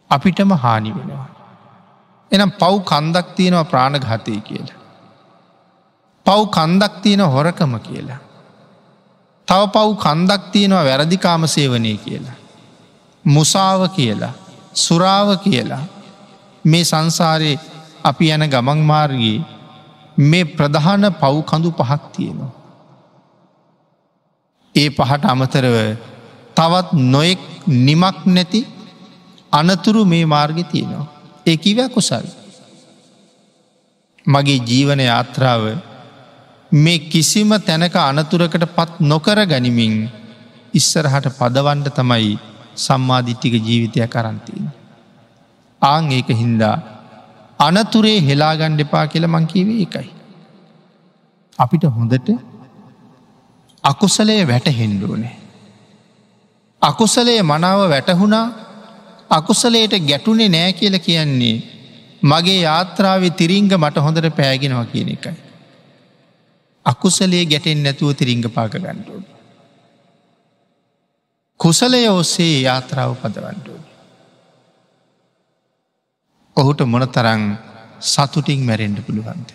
අපිටම 0.10 0.52
හානි 0.56 0.92
වෙනවා. 0.92 1.28
එනම් 2.32 2.52
පව් 2.52 2.74
කන්දක් 2.84 3.28
තියෙනවා 3.36 3.64
ප්‍රාණඝාතය 3.64 4.40
කියලා. 4.42 4.80
පව් 6.26 6.40
කන්දක් 6.50 6.94
තියෙන 7.02 7.24
හොරකම 7.28 7.74
කියලා. 7.80 8.20
තව 9.48 9.62
පව් 9.68 9.90
කන්දක් 9.98 10.42
තියෙනවා 10.52 10.86
වැරදිකාම 10.86 11.48
සේවනය 11.48 11.94
කියලා. 11.98 12.38
මුසාව 13.26 13.82
කියලා 13.90 14.34
සුරාව 14.76 15.30
කියලා 15.40 15.84
මේ 16.66 16.84
සංසාරයේ 16.84 17.60
අපි 18.04 18.32
යන 18.32 18.44
ගමන් 18.46 18.80
මාර්ගයේ 18.84 19.46
මේ 20.18 20.46
ප්‍රධාන 20.48 21.04
පව් 21.14 21.36
කඳු 21.44 21.72
පහක් 21.72 22.04
තියෙනවා. 22.16 22.52
ඒ 24.76 24.90
පහට 24.90 25.24
අමතරව 25.26 25.78
තවත් 26.56 26.88
නොයෙක් 27.06 27.42
නිමක් 27.68 28.18
නැති 28.28 28.62
අනතුරු 29.52 30.06
මේ 30.06 30.26
මාර්ග 30.26 30.58
තියෙනවා. 30.66 31.08
ඒ 31.46 31.58
කිව 31.58 31.80
කුසල්. 31.90 32.26
මගේ 34.26 34.60
ජීවන 34.62 35.00
යාත්‍රාව 35.02 35.64
මේ 36.72 37.00
කිසිම 37.02 37.50
තැනක 37.60 37.96
අනතුරකට 37.96 38.66
පත් 38.68 39.00
නොකර 39.02 39.40
ගනිමින් 39.46 40.10
ඉස්සරහට 40.74 41.28
පදවන්ඩ 41.32 41.88
තමයි 41.92 42.38
සම්මාධිට්ටික 42.76 43.54
ජීවිතය 43.60 44.08
කරන්තිීන්. 44.08 44.68
ආං 45.82 46.12
ඒක 46.12 46.28
හින්දා 46.30 46.76
අනතුරේ 47.60 48.20
හෙලාගණ්ඩ 48.22 48.80
එපා 48.80 49.08
කියල 49.08 49.28
මංකිවේ 49.28 49.82
එකයි. 49.82 50.10
අපිට 51.60 51.84
හොඳට 51.86 52.30
අකුසලේ 53.84 54.42
වැටහෙන්ඩුවනේ. 54.44 55.36
අකුසලේ 56.82 57.42
මනාව 57.44 57.90
වැටහුණා 57.90 58.46
අකුසලයට 59.30 59.94
ගැටුනේ 60.02 60.50
නෑ 60.50 60.74
කියල 60.74 61.00
කියන්නේ 61.00 61.56
මගේ 62.24 62.62
යාත්‍රාවේ 62.62 63.30
තිරිංග 63.32 63.72
මට 63.74 63.98
හොඳට 63.98 64.36
පෑගෙනවා 64.36 64.86
කියන 64.86 65.10
එකයි. 65.10 65.47
අකුසලේ 66.88 67.44
ගැටෙන් 67.46 67.84
නැතුව 67.84 68.14
තිරිංග 68.14 68.44
පාක 68.50 68.72
ගණ්ඩුව. 68.74 69.24
කුසලය 71.60 72.02
ඔස්සේ 72.12 72.62
යාත්‍රාව 72.62 73.12
පදවන්ඩුව. 73.22 73.82
ඔහුට 76.58 76.82
මොන 76.86 77.06
තරං 77.10 77.44
සතුටින් 78.02 78.62
මැරෙන්ඩ 78.62 79.00
පුළුවන්ද. 79.02 79.50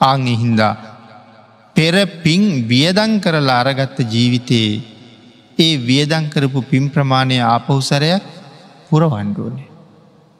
ආං 0.00 0.26
හින්දා 0.34 0.72
පෙර 1.76 1.94
පින් 2.18 2.42
වියදන් 2.64 3.12
කරලා 3.20 3.60
අරගත්ත 3.62 3.98
ජීවිතයේ 4.06 4.82
ඒ 5.58 5.72
වියදං 5.80 6.26
කරපු 6.30 6.60
පින් 6.64 6.84
ප්‍රමාණය 6.90 7.38
ආපහුසරයක් 7.44 8.24
පුරවන්ඩුවනේ. 8.88 9.70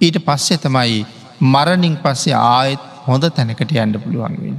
ඊට 0.00 0.18
පස්සේ 0.20 0.58
තමයි 0.58 1.00
මරණින් 1.44 1.96
පස්සේ 1.98 2.36
ආයෙත් 2.48 2.82
හොඳ 3.06 3.24
තැනකට 3.30 3.74
යන්න 3.74 4.00
පුළුවන්වෙන්. 4.00 4.56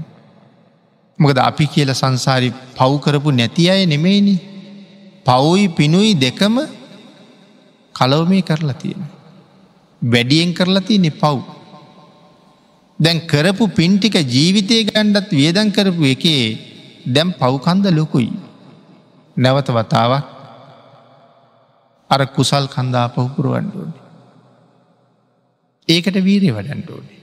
මොකද 1.19 1.37
අපි 1.39 1.65
කියල 1.67 1.91
සංසාරි 1.93 2.49
පව්කරපු 2.77 3.29
නැති 3.31 3.69
අය 3.69 3.81
නෙමෙයිනි. 3.85 4.35
පවුයි 5.25 5.65
පිනුයි 5.69 6.13
දෙකම 6.15 6.55
කලවමේ 7.95 8.41
කරලා 8.41 8.79
තියෙන. 8.81 9.01
වැඩියෙන් 10.01 10.53
කරලා 10.53 10.81
තියනෙ 10.81 11.11
පව්. 11.13 11.37
දැන් 12.99 13.19
කරපු 13.27 13.67
පින්ටික 13.69 14.15
ජීවිතය 14.27 14.77
ගණ්ඩත් 14.83 15.31
වියදන් 15.31 15.69
කරපු 15.71 16.03
එකේ 16.05 16.43
දැම් 17.07 17.29
පව්කන්ද 17.33 17.85
ලොකුයි. 17.91 18.31
නැවත 19.37 19.69
වතාවක් 19.69 20.25
අර 22.09 22.21
කුසල් 22.27 22.65
කන්දා 22.67 23.07
පහුපුරුවන්ඩුවනි. 23.09 23.99
ඒකට 25.87 26.17
වීරය 26.23 26.49
වඩන්ඩෝනේ. 26.51 27.14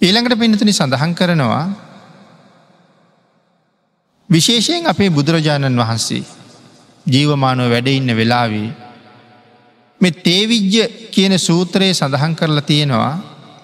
ඊළඟට 0.00 0.36
පිනතුනි 0.36 0.72
සඳහන් 0.72 1.12
කරනවා 1.14 1.64
විශේෂයෙන් 4.28 4.86
අපේ 4.86 5.08
බුදුරජාණන් 5.10 5.78
වහන්සේ 5.78 6.24
ජීවමානුව 7.06 7.70
වැඩඉන්න 7.70 8.12
වෙලාවේ 8.12 8.68
මෙ 10.00 10.10
තේවිජ්‍ය 10.10 10.84
කියන 11.10 11.38
සූත්‍රයේ 11.38 11.94
සඳහන් 11.94 12.36
කරලා 12.36 12.60
තියෙනවා 12.62 13.14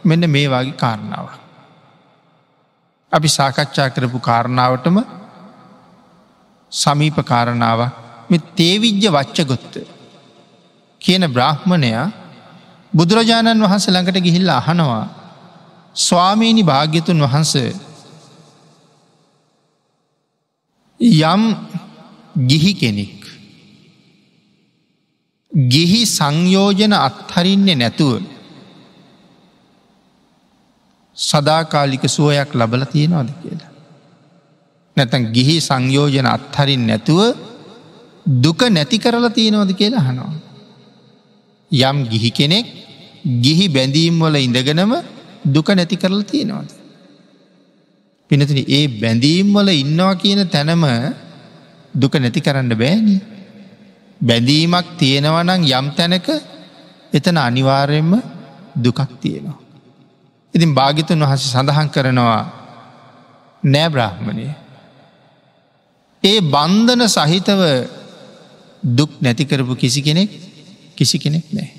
මෙන්න 0.04 0.24
මේ 0.26 0.48
වගේ 0.48 0.72
කාරණාව. 0.74 1.28
අපි 3.12 3.28
සාකච්ඡා 3.28 3.90
කරපු 3.90 4.18
කාරණාවටම 4.20 4.98
සමීප 6.72 7.18
කාරණාව 7.24 7.80
මෙ 8.30 8.38
තේවිජ්‍ය 8.56 9.08
වච්චගොත්ත 9.10 9.74
කියන 11.00 11.24
බ්‍රහ්මණයා 11.28 12.06
බුදුරජාණන් 12.92 13.62
වහන්ස 13.62 13.86
ළඟට 13.88 14.24
ගිහිල්ල 14.24 14.48
අහනවා 14.52 15.21
ස්වාමීණි 15.94 16.62
භාග්‍යතුන් 16.62 17.20
වහන්ස 17.20 17.54
යම් 21.00 21.42
ගිහි 22.48 22.72
කෙනෙක් 22.74 23.18
ගිහි 25.52 26.00
සංයෝජන 26.08 26.92
අත්හරින්නේ 26.98 27.74
නැතුව 27.74 28.22
සදාකාලික 31.16 32.04
සුවයක් 32.08 32.54
ලබල 32.54 32.82
තියෙනවාද 32.84 33.28
කියලා. 33.42 33.72
නැතන් 34.96 35.22
ගිහි 35.32 35.56
සංයෝජන 35.60 36.26
අත්හරින් 36.26 36.86
නැතුව 36.86 37.36
දුක 38.26 38.60
නැති 38.70 38.96
කරලා 38.98 39.30
තියෙනවද 39.30 39.70
කියලා 39.74 40.06
හනවා. 40.08 40.32
යම් 41.70 41.98
ගිහි 42.04 42.30
කෙනෙක් 42.30 42.66
ගිහි 43.40 43.66
බැඳීම් 43.68 44.16
වල 44.20 44.36
ඉඳගෙනම 44.38 44.92
දුක 45.44 45.68
නැති 45.68 45.96
කරලා 45.96 46.24
තියෙනවාද. 46.24 46.70
පිනතින 48.30 48.64
ඒ 48.68 48.88
බැඳීම් 48.90 49.52
වල 49.52 49.68
ඉන්නවා 49.74 50.14
කියන 50.14 50.48
තැනම 50.48 50.84
දුක 51.94 52.14
නැති 52.14 52.40
කරන්න 52.40 52.72
බෑනි. 52.74 53.16
බැඳීමක් 54.20 54.86
තියෙනවනං 54.98 55.66
යම් 55.70 55.86
තැනක 55.92 56.28
එතන 57.12 57.36
අනිවාර්යෙන්ම 57.38 58.12
දුකක් 58.76 59.00
තියෙනවා. 59.20 59.58
ඉතින් 60.54 60.74
භාගිතුන් 60.74 61.20
වහස 61.20 61.50
සඳහන් 61.50 61.88
කරනවා 61.90 62.40
නෑ 63.62 63.88
බ්‍රහ්මණය. 63.88 64.46
ඒ 66.22 66.40
බන්ධන 66.44 67.02
සහිතව 67.08 67.60
දුක් 68.82 69.12
නැතිකරපු 69.20 69.74
කිසි 69.74 70.00
කෙනෙක් 70.00 70.30
කිසි 70.96 71.18
කෙනෙක් 71.18 71.46
නෑ. 71.52 71.70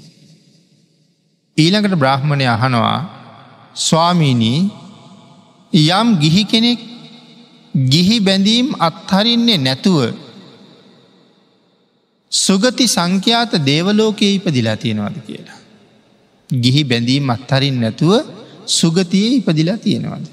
ඊළඟට 1.58 1.96
බ්‍රහ්මණය 1.96 2.46
අහනවා 2.48 3.23
ස්වාමීනී 3.76 4.70
යම් 5.74 6.08
ගිහි 6.20 6.44
කෙනෙක් 6.44 6.80
ගිහි 7.74 8.18
බැඳීම් 8.20 8.68
අත්හරින්නේ 8.80 9.58
නැතුව 9.58 10.00
සුගති 12.32 12.86
සංඛ්‍යාත 12.88 13.52
දේවලෝකයේ 13.66 14.36
ඉපදිලා 14.36 14.78
තියෙනවාද 14.78 15.18
කියලා. 15.28 15.60
ගිහි 16.50 16.84
බැඳීම් 16.84 17.30
අත්හරින් 17.30 17.78
නැතුව 17.82 18.14
සුගතියේ 18.70 19.38
ඉපදිලා 19.38 19.78
තියෙනවාද. 19.78 20.26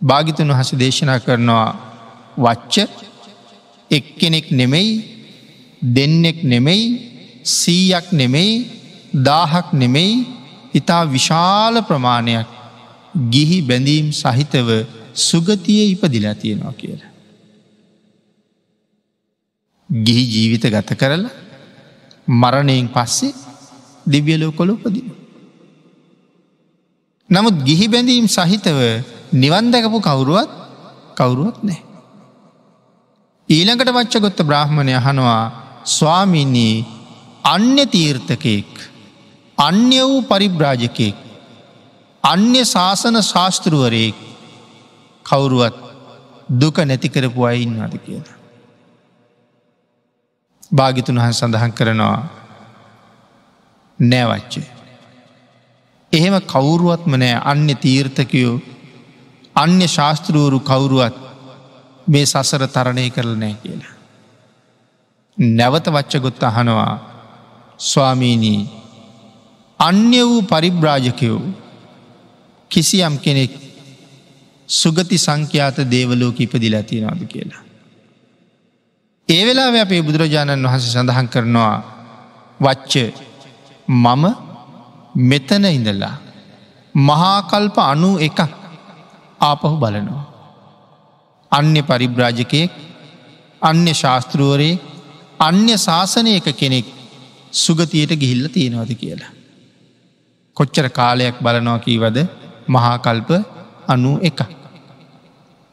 භාගිතුන් 0.00 0.48
වහස 0.48 0.70
දේශනා 0.78 1.18
කරනවා 1.18 1.68
වච්ච 2.38 2.76
එක්කෙනෙක් 3.90 4.46
නෙමෙයි 4.50 4.90
දෙන්නෙක් 5.82 6.38
නෙමෙයි 6.44 6.84
සීයක් 7.44 8.06
නෙමෙයි 8.12 8.52
දාහක් 9.24 9.68
නෙමෙයි 9.72 10.14
ඉතා 10.74 11.04
විශාල 11.06 11.74
ප්‍රමාණයක් 11.82 12.48
ගිහි 13.32 13.58
බැඳීම් 13.62 14.08
සහිතව 14.12 14.68
සුගතිය 15.20 15.82
ඉපදිලා 15.86 16.34
තියෙනවා 16.34 16.74
කියලා. 16.74 17.10
ගිහි 19.90 20.24
ජීවිත 20.26 20.64
ගත 20.66 20.90
කරලා 20.94 21.32
මරණයෙන් 22.28 22.88
පස්සේ 22.88 23.34
දිව්‍යලෝ 24.06 24.52
කොළ 24.52 24.70
උපදින. 24.70 25.08
නමුත් 27.30 27.56
ගිහි 27.64 27.86
බැඳීම් 27.88 28.26
සහිතව 28.28 28.78
නිවන් 29.34 29.70
දැකපු 29.72 29.98
කවුරුවත් 30.00 30.50
කවුරුවත් 31.14 31.58
නෑ. 31.62 31.80
ඊළඟට 33.48 33.90
වච්චගොත්ත 33.90 34.40
බ්‍රහ්මණය 34.42 34.96
හනවා 34.98 35.42
ස්වාමීන්නේ 35.86 36.84
අන්‍ය 37.44 37.84
තීර්ථකයෙක් 37.86 38.71
අන්‍ය 39.58 40.00
වූ 40.00 40.22
පරිබ්‍රාජකයෙක් 40.22 41.16
අන්‍ය 42.24 42.64
ශාසන 42.64 43.16
ශාස්තෘුවරයෙක් 43.22 44.16
කවුරුවත් 45.26 45.76
දුක 46.52 46.76
නැතිකරපු 46.80 47.44
අයින්නවාද 47.44 47.94
කියලා. 47.98 48.38
භාගිතුන් 50.70 51.18
වහන් 51.18 51.34
සඳහන් 51.34 51.72
කරනවා 51.72 52.20
නෑවච්චේ. 53.98 54.68
එහෙම 56.12 56.36
කවුරුවත්ම 56.44 57.14
නෑ 57.16 57.34
අන්‍ය 57.44 57.74
තීර්ථකයෝ 57.76 58.54
අන්‍ය 59.56 59.86
ශාස්තෘූරු 59.88 60.60
කවුරුවත් 60.62 61.16
මේ 62.06 62.26
සසර 62.26 62.62
තරණය 62.68 63.10
කරල 63.10 63.34
නෑ 63.36 63.56
කියලා. 63.62 63.94
නැවත 65.38 65.86
වච්චගොත්ත 65.88 66.42
අහනවා 66.42 66.94
ස්වාමීනී 67.80 68.81
අන්‍ය 69.82 70.20
වූ 70.20 70.42
පරිබ්‍රාජකයෝ 70.44 71.40
කිසියම් 72.70 73.14
කෙනෙක් 73.18 73.52
සුගති 74.68 75.16
සංඛ්‍යාත 75.18 75.78
දේවලෝක 75.86 76.40
ඉපදිලා 76.40 76.82
තියෙනවාද 76.82 77.22
කියලා. 77.24 77.62
ඒ 79.28 79.42
වෙලා 79.46 79.70
අපේ 79.80 80.02
බුදුරජාණන් 80.02 80.66
වහස 80.66 80.86
සඳහන් 80.88 81.28
කරනවා 81.28 81.74
වච්ච 82.60 82.94
මම 83.88 84.24
මෙතන 85.24 85.64
ඉඳලා 85.70 86.14
මහාකල්ප 86.94 87.76
අනු 87.82 88.10
එකක් 88.18 88.40
ආපහු 89.40 89.74
බලනවා. 89.76 90.24
අන්‍ය 91.52 91.82
පරිබ්‍රාජකයෙක් 91.82 92.72
අන්‍ය 93.62 93.92
ශාස්තෘුවරේ 93.94 94.80
අන්‍ය 95.40 95.76
ශාසනයක 95.78 96.46
කෙනෙක් 96.56 96.86
සුගතියට 97.56 98.12
ගිහිල්ල 98.14 98.44
තියෙනවද 98.48 98.92
කියලා. 98.94 99.32
කොච්චර 100.56 100.86
කාලයක් 100.90 101.36
බලනවා 101.40 101.78
කීවද 101.78 102.18
මහාකල්ප 102.68 103.30
අනු 103.86 104.12
එක. 104.20 104.40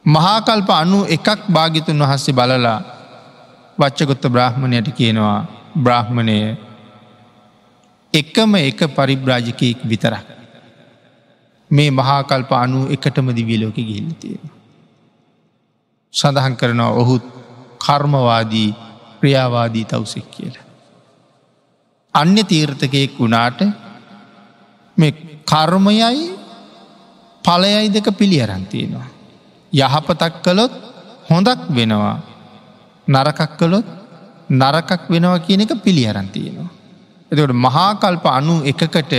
මහාකල්ප 0.06 0.70
අනු 0.72 1.00
එකක් 1.08 1.28
භාගිතුන් 1.48 2.00
වහන්සේ 2.00 2.34
බලලා 2.34 2.80
වච්චගොත්ත 3.78 4.24
බ්‍රහ්මණයට 4.28 4.90
කියනවා 4.92 5.40
බ්‍රහ්මණය 5.76 6.38
එකම 8.14 8.56
එක 8.58 8.80
පරිබ්‍රාජකයෙක් 8.90 9.80
විතරක්. 9.84 10.26
මේ 11.72 11.92
මහාකල්ප 11.92 12.52
අනු 12.54 12.80
එකටම 12.88 13.28
දිවියලෝක 13.36 13.76
ගිහිල්ල 13.78 14.14
තියෙන. 14.14 14.46
සඳහන් 16.14 16.56
කරනවා 16.56 16.92
ඔහුත් 16.94 17.26
කර්මවාදී 17.80 18.72
ක්‍රියාවාදී 19.20 19.86
තවසෙක් 19.86 20.28
කියලා. 20.32 20.66
අන්‍ය 22.14 22.44
තීර්ථකයෙක් 22.44 23.12
වුණාට 23.20 23.60
මේ 23.62 23.89
කර්මයයි 25.46 26.26
පලයයි 27.44 27.90
දෙක 27.90 28.08
පිළි 28.18 28.42
අරන්තියෙනවා. 28.42 29.08
යහපතක් 29.74 30.34
කළොත් 30.46 30.74
හොඳක් 31.30 31.62
වෙනවා 31.70 32.18
නරකක් 33.08 33.52
කළොත් 33.60 33.88
නරකක් 34.52 35.02
වෙනවා 35.10 35.40
කියන 35.40 35.62
එක 35.62 35.74
පිළි 35.86 36.04
අරන්තියෙනවා. 36.08 36.70
එතකට 37.32 37.54
මහාකල්ප 37.66 38.26
අනු 38.28 38.56
එකකට 38.72 39.14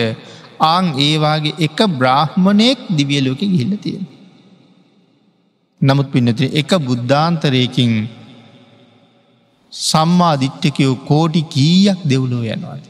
ආං 0.61 0.87
ඒවාගේ 0.99 1.59
එක 1.59 1.79
බ්‍රාහ්මණයෙක් 1.99 2.79
දිවියලෝක 2.97 3.43
ගිහිල්ල 3.43 3.75
තියෙන. 3.85 4.07
නමුත් 5.81 6.09
පින්නති 6.13 6.47
එක 6.53 6.71
බුද්ධාන්තරයකින් 6.87 7.93
සම්මා 9.73 10.35
දිට්ටකයෝ 10.43 10.95
කෝටි 11.09 11.43
කීයක් 11.55 12.01
දෙව්ලෝ 12.05 12.45
යනවාද. 12.45 12.90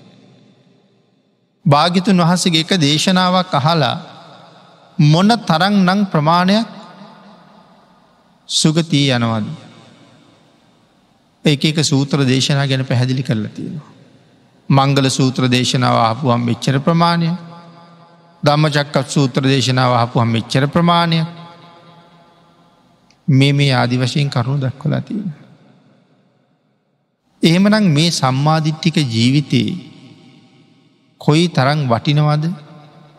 භාගිතුන් 1.64 2.18
වහසගේ 2.18 2.60
එක 2.60 2.72
දේශනාවක් 2.78 3.54
අහලා 3.54 3.96
මොන 4.98 5.28
තරං 5.40 5.74
නං 5.84 6.06
ප්‍රමාණයක් 6.06 6.66
සුගතිී 8.48 9.10
යනවාද. 9.10 9.44
එක 11.44 11.64
එක 11.64 11.78
සූත්‍ර 11.82 12.24
දේශනා 12.24 12.66
ගැන 12.66 12.84
පැහැදිලි 12.84 13.22
කරලා 13.22 13.50
තියෙනවා. 13.50 13.88
මංගල 14.68 15.06
සූත්‍ර 15.08 15.48
දේශනාව 15.48 15.96
ආපුුවම් 15.98 16.42
මෙච්චර 16.42 16.78
ප්‍රමාණය 16.78 17.30
ධම්ම 18.42 18.64
චක්කත් 18.68 19.08
සූත්‍ර 19.08 19.42
දේශනාව 19.44 19.92
ආපුුවම් 19.92 20.28
මෙච්චර 20.28 20.66
ප්‍රමාණය 20.68 21.20
මේ 23.28 23.52
මේ 23.52 23.72
ආදි 23.72 23.96
වශයෙන් 23.96 24.30
කරුණු 24.30 24.60
දක්වලා 24.60 25.00
තියෙන. 25.00 25.32
එහෙමනම් 27.42 27.86
මේ 27.88 28.10
සම්මාධිට්ටික 28.12 28.96
ජීවිතයේ 29.06 29.89
කොයි 31.20 31.46
තරං 31.48 31.80
වටිනවද 31.88 32.44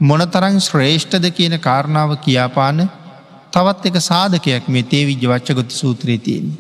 මොන 0.02 0.24
තරං 0.28 0.58
ශ්‍රේෂ්ඨද 0.60 1.26
කියන 1.32 1.56
කාරණාව 1.60 2.12
කියාපාන 2.18 2.80
තවත් 3.54 3.90
එක 3.90 3.98
සාධකයක් 4.02 4.68
මේ 4.68 4.84
තේ 4.84 5.04
විජ්‍ය 5.06 5.28
වච්චගොත්ත 5.28 5.72
සූත්‍රයේ 5.72 6.18
තියෙන්නේ. 6.18 6.60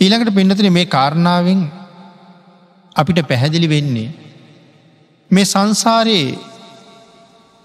ඊළඟට 0.00 0.34
පින්නතුන 0.34 0.72
මේ 0.72 0.86
කාරණාවෙන් 0.88 1.60
අපිට 2.96 3.20
පැහැදිලි 3.28 3.68
වෙන්නේ. 3.68 4.10
මේ 5.30 5.44
සංසාරයේ 5.44 6.38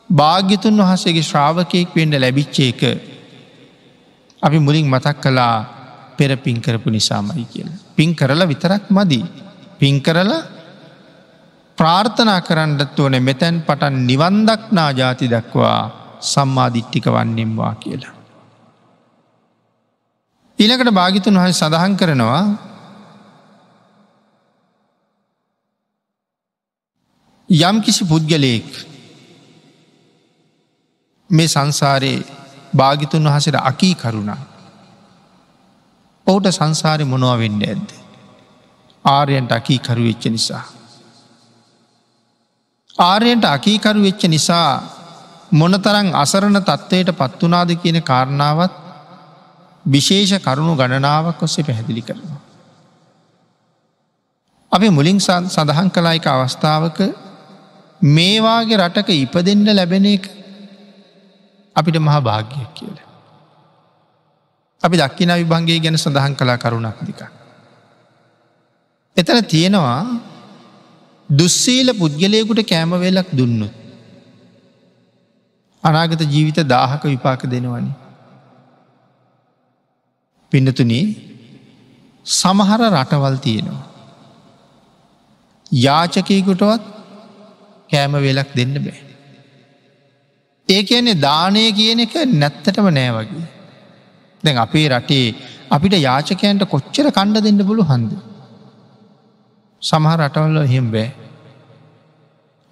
භාග්‍යතුන් 0.09 0.81
වහසගේ 0.81 1.23
ශ්‍රාවකයෙක් 1.23 1.95
වෙන්ඩ 1.95 2.15
ලැබිච්ච 2.15 2.57
එක 2.61 2.81
අපි 4.41 4.57
මුලින් 4.59 4.85
මතක් 4.85 5.17
කලා 5.17 5.55
පෙර 6.17 6.31
පින් 6.37 6.57
කරපු 6.61 6.89
නිසාමයි 6.89 7.45
කියලා. 7.45 7.79
පින් 7.95 8.15
කරලා 8.15 8.47
විතරක් 8.47 8.83
මදී. 8.89 9.42
පින් 9.83 9.99
කරලා 9.99 10.43
ප්‍රාර්ථනා 11.77 12.41
කරන්නත් 12.41 12.99
ඕන 12.99 13.15
මෙතැන් 13.21 13.55
පටන් 13.61 13.95
නිවන්දක්නා 14.07 14.91
ජාති 14.91 15.27
දක්වා 15.27 15.79
සම්මාධිට්ටික 16.23 17.07
වන්නෙම්වා 17.07 17.73
කියලා. 17.75 18.13
ඊළකට 20.59 20.91
භාගිතුන් 20.91 21.39
වහස 21.39 21.59
සඳහන් 21.59 21.97
කරනවා 21.97 22.43
යම් 27.49 27.81
කිසි 27.81 28.05
පුද්ගලයෙක් 28.05 28.69
මේ 31.29 31.47
සංසාරයේ 31.47 32.23
භාගිතුන් 32.73 33.27
වහසට 33.27 33.59
අකී 33.63 33.95
කරුණා. 33.95 34.39
ඔහුට 36.27 36.49
සංසාරය 36.51 37.05
මොනවා 37.05 37.37
වෙන්න 37.37 37.59
ඇද්ද. 37.63 38.02
ආරයන්ට 39.05 39.51
අකීකරු 39.51 40.03
වෙච්ච 40.03 40.25
නිසා. 40.27 40.63
ආරයන්ට 42.99 43.45
අකීකරු 43.45 44.01
වෙච්ච 44.01 44.23
නිසා 44.27 44.83
මොනතරං 45.51 46.15
අසරණ 46.15 46.59
තත්ත්වයට 46.59 47.11
පත්වනාද 47.13 47.75
කියන 47.75 47.99
කාරණාවත් 48.01 48.73
විශේෂ 49.85 50.39
කරුණු 50.39 50.75
ගණනාවක් 50.75 51.43
ඔස්සේ 51.43 51.63
පැහැදිලි 51.63 52.01
කරනවා. 52.01 52.41
අපි 54.71 54.89
මුලින් 54.89 55.19
සඳහන් 55.19 55.91
කලායික 55.91 56.27
අවස්ථාවක 56.27 56.99
මේවාගේ 58.01 58.77
රටක 58.77 59.09
ඉපදෙන්ට 59.15 59.67
ලැබෙන 59.69 60.05
එක 60.07 60.25
අපිට 61.75 61.99
මහා 61.99 62.21
භාග්‍යයක් 62.21 62.71
කියල. 62.73 62.97
අපි 64.83 64.95
දක්කින 64.97 65.31
විභන්ගේ 65.33 65.79
ගැන 65.79 65.97
සඳහන් 65.97 66.35
කලා 66.35 66.57
කරුණක් 66.57 66.99
දික. 67.01 67.42
එතන 69.17 69.39
තියෙනවා 69.45 69.99
දුස්සීල 71.29 71.89
පුද්ගලයකුට 72.01 72.61
කෑමවෙලක් 72.71 73.29
දුන්නුත්. 73.39 73.73
අනාගත 75.83 76.23
ජීවිත 76.33 76.59
දාහක 76.67 77.03
විපාක 77.03 77.43
දෙනවනි. 77.53 77.91
පිඩතුනේ 80.51 81.05
සමහර 82.25 82.81
රටවල් 82.89 83.37
තියෙනවා. 83.37 83.85
යාචකයකුටවත් 85.71 86.83
කෑම 87.89 88.13
වෙලක් 88.27 88.49
දෙන්න 88.55 88.75
බෑ. 88.85 88.99
ඒ 90.69 90.81
කියන්නේ 90.83 91.21
දානය 91.21 91.65
කියන 91.79 92.05
එක 92.05 92.15
නැත්තටම 92.33 92.87
නෑ 92.89 93.15
වගේ. 93.17 93.47
දැන් 94.43 94.63
අපේ 94.65 94.87
රටේ 94.89 95.25
අපිට 95.69 95.95
යාචකයන්ට 96.09 96.71
කොච්චර 96.73 97.07
කණ්ඩ 97.11 97.45
දෙන්න 97.47 97.67
පුළු 97.69 97.91
හන්ද. 97.91 98.13
සමහ 99.83 100.13
රටවල්ල 100.17 100.57
එහෙම් 100.61 100.87
බෑ. 100.93 101.09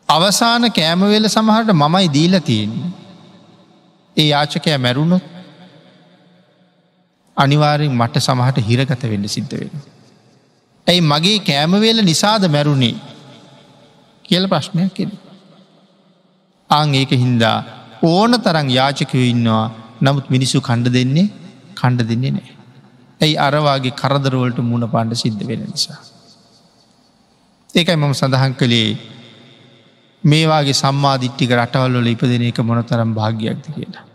අවසාන 0.09 0.65
කෑමවෙල 0.71 1.27
සමහට 1.27 1.71
මමයි 1.73 2.07
දීල 2.13 2.35
තියෙන්නේ. 2.41 2.91
ඒ 4.17 4.27
යාචකය 4.27 4.77
මැරුණොත් 4.77 5.25
අනිවාරෙන් 7.37 7.93
මට 7.93 8.23
සමහට 8.27 8.63
හිරගත 8.69 9.03
වෙන්න 9.11 9.27
සිද්ධ 9.27 9.55
වෙන. 9.59 9.73
ඇයි 10.87 11.01
මගේ 11.03 11.39
කෑමවේල 11.41 11.99
නිසාද 12.03 12.45
මැරුණේ 12.47 12.95
කියල 14.25 14.47
ප්‍රශ්නයක් 14.47 14.93
කෙන. 14.93 15.11
ආං 16.69 16.95
ඒක 16.95 17.13
හින්දා 17.23 17.57
ඕන 18.03 18.39
තරං 18.45 18.69
යාචකයෝ 18.79 19.25
ඉන්නවා 19.33 19.65
නමුත් 20.01 20.27
මිනිස්සු 20.35 20.63
කණ්ඩ 20.69 20.95
දෙන්නේ 20.97 21.27
කණ්ඩ 21.75 22.09
දෙන්නේ 22.11 22.31
නෑ. 22.31 22.51
ඇයි 23.21 23.35
අරවාගේ 23.47 23.97
කරදරවලට 24.01 24.59
මුණ 24.63 24.87
පාණ්ඩ 24.95 25.21
සිද්ධ 25.23 25.43
වෙන 25.49 25.67
නිසා. 25.67 25.99
ඒකයි 27.75 27.95
මම 27.95 28.13
සඳහන් 28.13 28.53
කළේ 28.53 28.89
මේවාගේ 30.23 30.73
සම්මාධිට්ටික 30.73 31.51
රටවල්ල 31.51 32.07
ඉපදෙන 32.07 32.43
එක 32.43 32.59
මොනතරම් 32.61 33.11
භාග්‍යයක්ද 33.13 33.65
කියලා. 33.67 34.05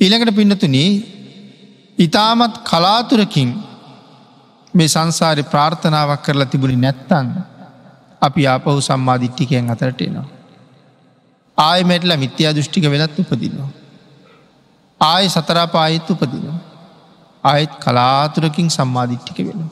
ඊළඟට 0.00 0.36
පින්නතුන 0.36 0.76
ඉතාමත් 1.98 2.54
කලාතුරකින් 2.64 3.50
මේ 4.74 4.88
සංසාරය 4.88 5.42
ප්‍රාර්ථනාවක් 5.44 6.22
කරලා 6.24 6.46
තිබුණි 6.46 6.76
නැත්තන්න 6.76 7.28
අපි 8.22 8.42
ආපහු 8.46 8.80
සම්මාධිට්ටිකයන් 8.80 9.70
අතරට 9.70 10.00
එනවා. 10.00 10.28
ආය 11.58 11.80
මැටල 11.84 12.16
මිත්‍යා 12.16 12.56
දෘෂ්ටික 12.56 12.84
වෙලත් 12.86 13.18
උපදිනවා. 13.18 13.70
ආය 15.00 15.28
සතරාපායත් 15.28 16.10
උපදිනවා. 16.10 16.58
ආයත් 17.44 17.72
කලාතුරකින් 17.84 18.68
සම්මාධිට්ටික 18.70 19.38
වෙන. 19.46 19.62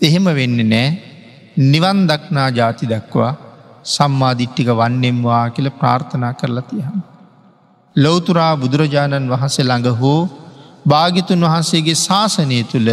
එහෙම 0.00 0.26
වෙන්න 0.30 0.58
නෑ 0.64 0.88
නිවන් 1.64 2.00
දක්නා 2.06 2.48
ජාති 2.52 2.86
දක්වා 2.86 3.30
සම්මාධිට්ටික 3.86 4.68
වන්නෙම්වා 4.72 5.44
කියල 5.50 5.68
ප්‍රාර්ථනා 5.72 6.32
කරලා 6.32 6.62
තියහම. 6.62 6.98
ලොවතුරා 7.96 8.52
බුදුරජාණන් 8.56 9.30
වහන්සේ 9.30 9.64
ළඟ 9.64 9.96
හෝ 9.96 10.20
භාගිතුන් 10.86 11.42
වහන්සේගේ 11.42 11.98
ශාසනය 11.98 12.58
තුළ 12.64 12.90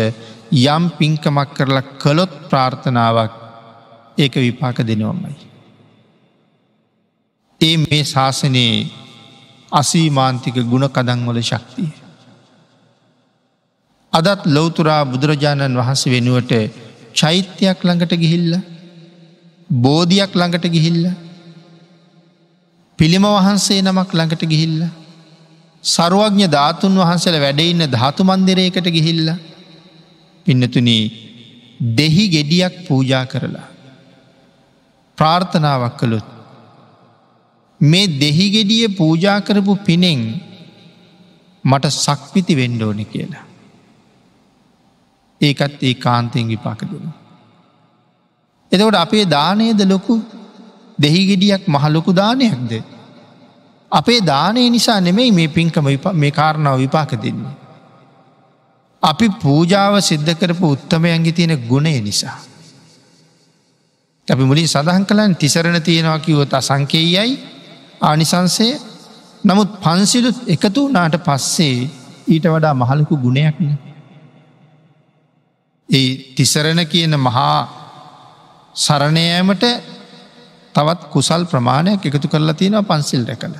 යම් 0.65 0.83
පින්කමක් 0.91 1.49
කරලා 1.53 1.89
කළොත් 1.95 2.33
ප්‍රාර්ථනාවක් 2.49 3.33
ඒක 4.17 4.35
විපාක 4.37 4.77
දෙනවමයි. 4.81 5.35
ඒ 7.61 7.75
මේ 7.77 8.01
ශාසනයේ 8.05 8.87
අසීමාන්තික 9.71 10.57
ගුණ 10.63 10.87
කදංවල 10.89 11.39
ශක්තිය. 11.41 11.91
අදත් 14.13 14.41
ලොවතුරා 14.47 15.01
බුදුරජාණන් 15.05 15.79
වහස 15.79 16.03
වෙනුවට 16.07 16.53
චෛත්‍යයක් 17.15 17.79
ළඟට 17.83 18.13
ගිහිල්ල 18.23 18.51
බෝධයක් 19.69 20.31
ළඟට 20.33 20.65
ගිහිල්ල 20.75 21.05
පිළිම 22.99 23.25
වහන්සේ 23.27 23.81
නමක් 23.81 24.09
ළඟට 24.13 24.43
ගිහිල්ල. 24.51 24.79
සරුවඥ 25.83 26.47
ධාතුන් 26.47 26.95
වහන්සල 27.01 27.35
වැඩඉන්න 27.39 27.91
ධාතු 27.95 28.21
මන්දිරයකට 28.23 28.87
ගිහිල්ල. 28.97 29.27
පින්නතුනී 30.45 31.03
දෙහි 31.97 32.25
ගෙඩියක් 32.35 32.75
පූජා 32.87 33.25
කරලා. 33.25 33.67
ප්‍රාර්ථනාවක් 35.17 35.97
කළොත්. 35.99 36.27
මේ 37.81 38.11
දෙහිගෙඩිය 38.21 38.87
පූජා 38.99 39.39
කරපු 39.41 39.73
පිනෙන් 39.87 40.21
මට 41.63 41.95
සක්විති 41.97 42.53
වෙන්ඩෝන 42.55 42.99
කියලා. 43.05 43.44
ඒකත් 45.45 45.83
ඒ 45.83 45.93
කාන්තයෙන් 45.95 46.47
විපාක 46.47 46.81
දෙන. 46.83 47.05
එතකොට 48.71 48.95
අපේ 48.95 49.25
දානයද 49.27 49.81
ලොකු 49.85 50.15
දෙහිගෙඩියක් 50.99 51.63
මහලොකු 51.67 52.11
දානයක්ද. 52.13 52.71
අපේ 53.91 54.19
දානය 54.23 54.69
නිසා 54.69 54.99
නෙමෙයි 55.01 55.31
මේ 55.31 55.47
පින්කම 55.49 55.87
මේ 56.13 56.31
කාරණාව 56.31 56.77
විපාක 56.77 57.11
දෙන්නේ. 57.17 57.55
අපි 59.03 59.27
පූජාව 59.41 59.93
සිද්ධ 60.01 60.33
කරපු 60.33 60.65
උත්තමයන්ගේ 60.75 61.31
තියෙන 61.31 61.53
ගුණය 61.67 61.95
නිසා. 62.01 62.37
අපි 64.27 64.43
මුලින් 64.43 64.67
සඳහන් 64.67 65.05
කලන් 65.05 65.35
තිසරණ 65.35 65.81
තියෙනවා 65.81 66.19
කිවොත් 66.19 66.53
අසංකේයයි 66.53 67.33
ආනිසන්සේ 68.01 68.73
නමුත් 69.43 69.69
පන්සිලුත් 69.79 70.37
එකතු 70.47 70.81
වනාට 70.87 71.17
පස්සේ 71.21 71.77
ඊට 72.27 72.45
වඩා 72.45 72.73
මහලකු 72.73 73.17
ගුණයක්න. 73.17 73.69
ඒ 75.89 76.33
තිසරණ 76.35 76.81
කියන 76.85 77.13
මහා 77.17 77.57
සරණයෑමට 78.75 79.65
තවත් 80.75 81.01
කුසල් 81.11 81.45
ප්‍රමාණයක් 81.45 82.05
එකතු 82.05 82.27
කරලා 82.27 82.53
තියෙනවා 82.53 82.89
පන්සිල් 82.91 83.23
රැකළ. 83.23 83.57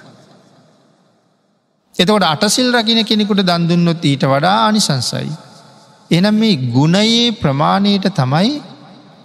එතකොට 1.96 2.26
අටසිල් 2.26 2.70
රකින 2.74 3.02
කෙනෙකුට 3.04 3.42
දන්දුන්නොත් 3.42 4.04
ඊට 4.04 4.24
වඩා 4.26 4.68
අනිසංසයි. 4.68 5.30
එනම් 6.12 6.36
මේ 6.36 6.56
ගුණයේ 6.70 7.32
ප්‍රමාණයට 7.34 8.08
තමයි 8.12 8.52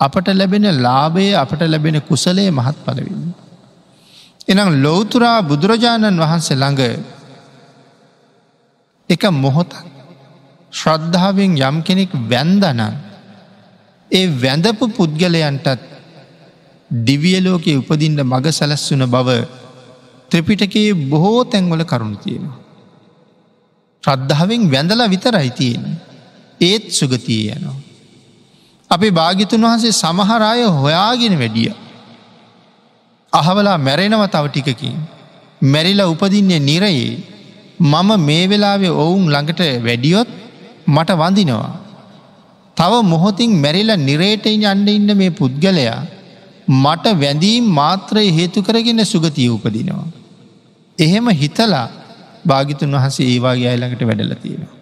අපට 0.01 0.29
ලැබෙන 0.31 0.67
ලාභය 0.79 1.27
අපට 1.35 1.63
ලැබෙන 1.65 2.01
කුසලේ 2.03 2.51
මහත් 2.51 2.77
පලවෙන්න. 2.85 3.33
එනම් 4.49 4.69
ලෝතුරා 4.83 5.39
බුදුරජාණන් 5.43 6.21
වහන්සේ 6.21 6.57
ළඟ 6.57 6.83
එක 9.09 9.23
මොහොත 9.35 9.73
ශ්‍රද්ධාවෙන් 10.73 11.57
යම් 11.59 11.77
කෙනෙක් 11.83 12.13
වැන්දනන් 12.31 12.83
ඒ 14.11 14.27
වැඳපු 14.43 14.85
පුද්ගලයන්ටත් 14.89 15.89
දිවියලෝකයේ 16.91 17.81
උපදින්ට 17.81 18.23
මග 18.25 18.47
සැලස්වන 18.51 19.05
බව 19.07 19.29
ත්‍රපිටකයේ 20.31 20.95
බොහෝ 21.11 21.45
තැන්වල 21.45 21.83
කරුණු 21.85 22.19
තියෙනවා. 22.25 22.59
ශ්‍රද්ධාවෙන් 24.05 24.63
වැඳලා 24.73 25.13
විතරයි 25.15 25.51
තියෙන. 25.51 25.85
ඒත් 26.61 26.85
සුගතිය 26.91 27.45
යනවා. 27.55 27.77
අපි 28.91 29.09
භාගිතුන් 29.11 29.67
වහන්සේ 29.67 29.93
සමහරාය 29.93 30.63
හොයාගෙන 30.79 31.35
වැඩිය. 31.39 31.73
අහවලා 33.33 33.79
මැරෙනව 33.79 34.25
තව 34.27 34.45
ටිකකින්. 34.49 34.97
මැරිලා 35.63 36.11
උපදින්නේ 36.15 36.61
නිරයේ 36.61 37.11
මම 37.83 38.11
මේ 38.21 38.45
වෙලාවේ 38.49 38.99
ඔවුන් 39.03 39.27
ළඟට 39.29 39.61
වැඩියොත් 39.87 40.40
මට 40.87 41.11
වඳිනවා. 41.13 41.71
තව 42.77 43.03
මොහොතින් 43.05 43.53
මැරිලා 43.57 43.97
නිරේටයින් 43.99 44.67
අන්ඩ 44.67 44.89
ඉන්න 44.89 45.17
මේ 45.17 45.31
පුද්ගලයා 45.31 46.01
මට 46.69 47.15
වැඳීම් 47.21 47.65
මාත්‍රය 47.73 48.27
හේතු 48.33 48.63
කරගෙන 48.63 49.05
සුගතිය 49.05 49.49
උපදිනවා. 49.49 50.07
එහෙම 50.99 51.29
හිතලා 51.35 51.89
භාගිතුන් 52.47 52.95
වහසේ 52.97 53.27
ඒවාගේ 53.27 53.69
අයිළඟට 53.69 54.07
වැඩල 54.07 54.35
තියෙනවා. 54.35 54.77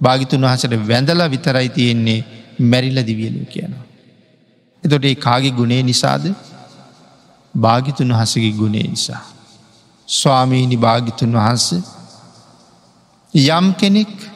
භාගිතුන් 0.00 0.42
වහසට 0.42 0.74
වැඳලා 0.88 1.30
විතරයි 1.30 1.68
තියෙන්නේ 1.68 2.20
මැරිල්ල 2.60 3.06
දිවියලු 3.06 3.44
කියනවා. 3.46 3.84
එතොට 4.82 5.04
ඒ 5.04 5.14
කාගේ 5.16 5.50
ගුණේ 5.50 5.82
නිසාද 5.82 6.24
භාගිතුන් 7.54 8.10
වහසගේ 8.10 8.52
ගුණේ 8.52 8.86
නිසා. 8.88 9.22
ස්වාමීණි 10.08 10.76
භාගිතුන් 10.76 11.32
වහන්ස 11.32 11.66
යම් 13.34 13.74
කෙනෙක් 13.74 14.31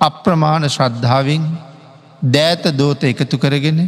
අප්‍රමාණ 0.00 0.68
ශ්‍රද්ධාවෙන් 0.68 1.44
දෑත 2.34 2.64
දෝත 2.76 3.02
එකතු 3.04 3.36
කරගෙන 3.38 3.80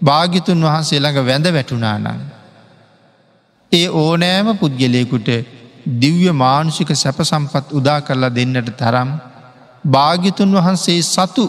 භාගිතුන් 0.00 0.60
වහන්සේ 0.60 1.00
ළඟ 1.00 1.26
වැඳ 1.26 1.46
වැටුනානං. 1.48 2.22
ඒ 3.72 3.86
ඕනෑම 3.94 4.48
පුද්ගලයකුට 4.56 5.28
දිව්‍ය 6.02 6.30
මානුෂික 6.34 6.90
සැප 6.94 7.18
සම්පත් 7.22 7.66
උදා 7.72 8.00
කරලා 8.00 8.30
දෙන්නට 8.30 8.70
තරම් 8.76 9.10
භාගිතුන් 9.84 10.52
වහන්සේ 10.52 11.00
සතු 11.04 11.44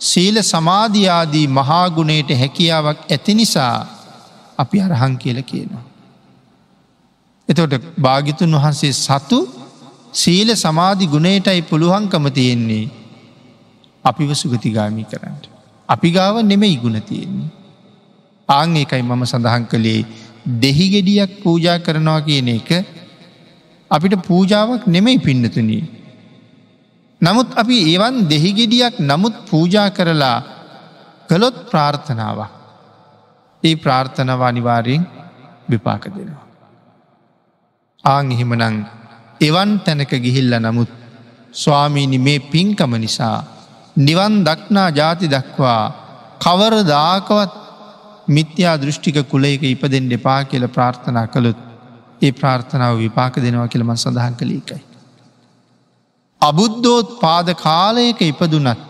සීල 0.00 0.36
සමාධයාදී 0.44 1.46
මහාගුණයට 1.48 2.30
හැකියාවක් 2.34 2.98
ඇති 3.10 3.34
නිසා 3.34 3.86
අපි 4.58 4.80
අරහං 4.80 5.14
කියල 5.18 5.38
කියනවා. 5.42 5.84
එතොට 7.48 7.74
භාගිතුන් 8.00 8.52
වහන්සේ 8.52 8.92
සතු 8.94 9.38
සීල 10.20 10.50
සමාධි 10.56 11.06
ගුණයටයි 11.14 11.60
පුළුවන්කම 11.70 12.26
තියෙන්නේ 12.38 12.84
අපිව 14.04 14.30
සුගතිගාමී 14.34 15.06
කරන්නට. 15.10 15.44
අපි 15.88 16.08
ගාව 16.16 16.36
නෙමෙයි 16.50 16.76
ගුණ 16.82 17.00
තියෙන්නේ. 17.02 17.50
ආං 18.48 18.76
ඒකයි 18.76 19.02
මම 19.02 19.24
සඳහන් 19.24 19.64
කළේ 19.72 20.00
දෙහිගෙඩියක් 20.62 21.32
පූජා 21.42 21.78
කරනවා 21.78 22.20
කියන 22.26 22.48
එක 22.48 22.70
අපිට 23.90 24.16
පූජාවක් 24.28 24.82
නෙමෙයි 24.86 25.18
පින්නතුනී. 25.18 25.84
නමුත් 27.20 27.48
අපි 27.62 27.76
ඒවන් 27.92 28.16
දෙහිගෙඩියක් 28.32 28.96
නමුත් 29.10 29.36
පූජා 29.50 29.88
කරලා 29.90 30.38
කළොත් 31.28 31.56
ප්‍රාර්ථනාවක්. 31.70 32.52
ඒ 33.62 33.76
ප්‍රාර්ථනව 33.76 34.40
අනිවාරයෙන් 34.42 35.02
විපාක 35.70 36.04
දෙනවා. 36.14 36.46
ආං 38.04 38.32
එහෙමනං 38.34 38.76
එවන් 39.40 39.80
තැනක 39.80 40.12
ගිහිල්ල 40.18 40.54
නමුත් 40.58 40.88
ස්වාමීනි 41.54 42.18
මේ 42.18 42.38
පින්කම 42.46 42.92
නිසා 42.96 43.44
නිවන් 43.96 44.44
දක්නා 44.44 44.88
ජාති 44.90 45.28
දක්වා 45.28 45.84
කවරදාකවත් 46.40 47.52
මිත්‍යා 48.28 48.76
දෘෂ්ටික 48.76 49.28
කුලේක 49.28 49.62
ඉපදෙන් 49.64 50.10
දෙපා 50.10 50.44
කියල 50.44 50.68
ප්‍රාර්ථනා 50.68 51.26
කළොත් 51.26 51.58
ඒ 52.22 52.32
ප්‍රාර්ථනාව 52.32 52.98
විපාක 52.98 53.34
දෙනවා 53.36 53.68
කියලම 53.68 53.94
සඳහන් 53.94 54.34
කළ 54.34 54.52
එකයි. 54.52 54.82
අබුද්ධෝත් 56.42 57.08
පාද 57.20 57.48
කාලයක 57.56 58.20
ඉපදුනත් 58.22 58.80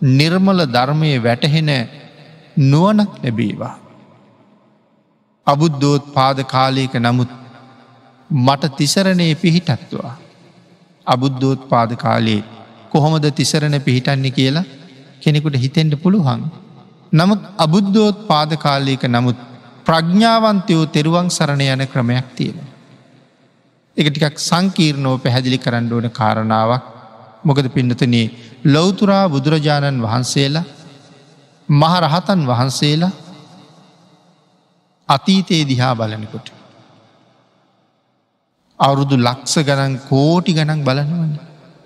නිර්මල 0.00 0.60
ධර්මය 0.66 1.12
වැටහෙන 1.18 1.70
නුවනක් 2.56 3.12
ලැබේවා. 3.22 3.76
අබුද්ධෝත් 5.46 6.04
පාද 6.12 6.38
කාලයක 6.46 6.94
නමුත් 6.96 7.39
මට 8.30 8.76
තිසරණය 8.76 9.34
පිහිටත්වා. 9.36 10.14
අබුද්ධෝත් 11.06 11.68
පාද 11.68 11.96
කාලේ 11.96 12.42
කොහොමද 12.90 13.24
තිසරණ 13.32 13.80
පිහිටන්නේ 13.80 14.30
කියලා 14.30 14.64
කෙනෙකුට 15.20 15.56
හිතෙන්ට 15.56 15.94
පුළුවන්. 15.96 16.42
නමුත් 17.12 17.40
අබුද්ධෝත් 17.58 18.26
පාද 18.26 18.52
කාලයක 18.56 19.02
නමුත් 19.06 19.38
ප්‍රඥ්ඥාවන්තයෝ 19.86 20.86
තෙරුවන් 20.86 21.28
සරණ 21.28 21.62
යන 21.62 21.86
ක්‍රමයක් 21.86 22.26
තියෙන. 22.36 22.58
එක 23.96 24.06
ටිකක් 24.08 24.38
සංකීර්ණෝ 24.40 25.18
පැහැදිලි 25.18 25.58
කරන්න 25.58 25.92
ඕන 25.92 26.10
කාරණාවක් 26.10 26.84
මොකද 27.44 27.66
පින්නතනේ 27.68 28.26
ලොවතුරා 28.64 29.24
බුදුරජාණන් 29.28 30.02
වහන්සේලා 30.02 30.64
මහරහතන් 31.68 32.46
වහන්සේලා 32.46 33.12
අතීතයේ 35.08 35.68
දිහා 35.68 35.94
බලනකොට. 35.96 36.59
අවුරුදු 38.80 39.16
ලක්ෂ 39.18 39.56
ගණන් 39.60 39.94
කෝටි 40.08 40.52
ගණන් 40.52 40.80
බලනවන 40.84 41.32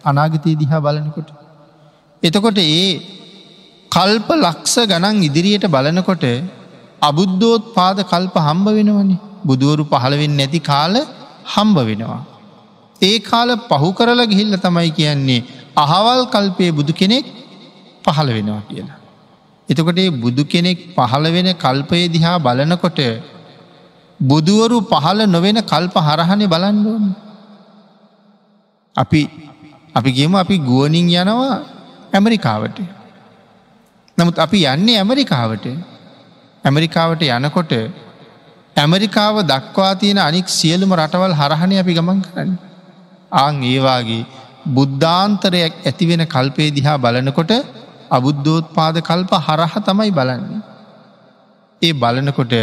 අනාගතය 0.04 0.52
දිහා 0.54 0.80
බලනකොට. 0.80 1.30
එතකොට 2.22 2.58
ඒ 2.60 2.88
කල්ප 3.92 4.28
ලක්ෂ 4.36 4.76
ගණන් 4.90 5.24
ඉදිරියට 5.28 5.66
බලනකොට 5.66 6.24
අබුද්ධෝත් 7.02 7.64
පාද 7.74 7.98
කල්ප 8.04 8.36
හම්බ 8.38 8.66
වෙනවනි 8.70 9.16
බුදුවරු 9.44 9.84
පහළවෙන් 9.84 10.34
නැති 10.36 10.60
කාල 10.62 10.94
හම්බ 11.54 11.76
වෙනවා. 11.80 12.22
ඒ 13.00 13.16
කාල 13.20 13.50
පහු 13.70 13.88
කරලා 13.92 14.30
ගිහිල්ල 14.32 14.56
තමයි 14.58 14.90
කියන්නේ 14.90 15.40
අහවල් 15.76 16.20
කල්පය 16.26 16.66
බුදු 16.70 16.92
කෙනෙක් 16.92 17.26
පහළ 18.04 18.28
වෙනවා 18.28 18.62
කියලා. 18.68 18.98
එතකොට 19.68 20.00
බුදු 20.16 20.44
කෙනෙක් 20.46 20.78
පහළ 20.96 21.26
වෙන 21.28 21.48
කල්පය 21.56 22.02
දිහා 22.08 22.36
බලනකොට 22.38 23.00
බුදුවරු 24.20 24.80
පහළ 24.82 25.26
නොවෙන 25.26 25.58
කල්ප 25.62 25.94
හරහණය 25.98 26.46
බලන්ඩුවන. 26.46 27.04
අපි 28.96 29.20
අපි 29.94 30.10
ගේම 30.12 30.34
අපි 30.34 30.58
ගුවනින් 30.60 31.08
යනවා 31.12 31.62
ඇමරිකාවට. 32.12 32.78
නමුත් 34.18 34.38
අපි 34.38 34.58
යන්නේ 34.64 34.98
ඇමරිකාවට 34.98 35.66
ඇමරිකාවට 36.64 37.22
යනකොට 37.22 37.72
ඇමරිකාව 38.76 39.36
දක්වා 39.44 39.94
තියෙන 39.94 40.18
අනික් 40.18 40.48
සියලුම 40.48 40.90
රටවල් 40.92 41.34
හරහණය 41.34 41.76
අපි 41.78 41.92
ගමන් 41.94 42.20
කරන්න. 42.22 42.50
ආං 43.32 43.56
ඒවාගේ 43.64 44.26
බුද්ධාන්තරයක් 44.66 45.74
ඇතිවෙන 45.82 46.22
කල්පේ 46.26 46.70
දිහා 46.70 46.98
බලනකොට 46.98 47.52
අබුද්ධෝත් 48.10 48.66
පාද 48.74 48.96
කල්ප 49.00 49.32
හරහ 49.46 49.74
තමයි 49.80 50.10
බලන්නේ. 50.10 50.62
ඒ 51.82 51.92
බලනකොට 51.92 52.54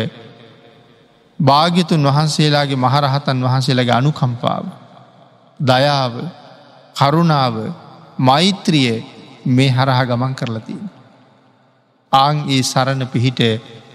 භාග්‍යතුන් 1.42 2.04
වහන්සේලාගේ 2.04 2.78
මහරහතන් 2.78 3.44
වහන්සේලගේ 3.44 3.96
අනුකම්පාව. 3.96 4.66
දයාව 5.60 6.14
කරුණාව 6.96 7.56
මෛත්‍රිය 8.20 9.04
මේ 9.48 9.70
හරහා 9.70 10.06
ගමන් 10.06 10.34
කරලතින්. 10.36 10.82
ආං 12.12 12.44
ඒ 12.48 12.62
සරණ 12.64 13.08
පිහිට 13.08 13.42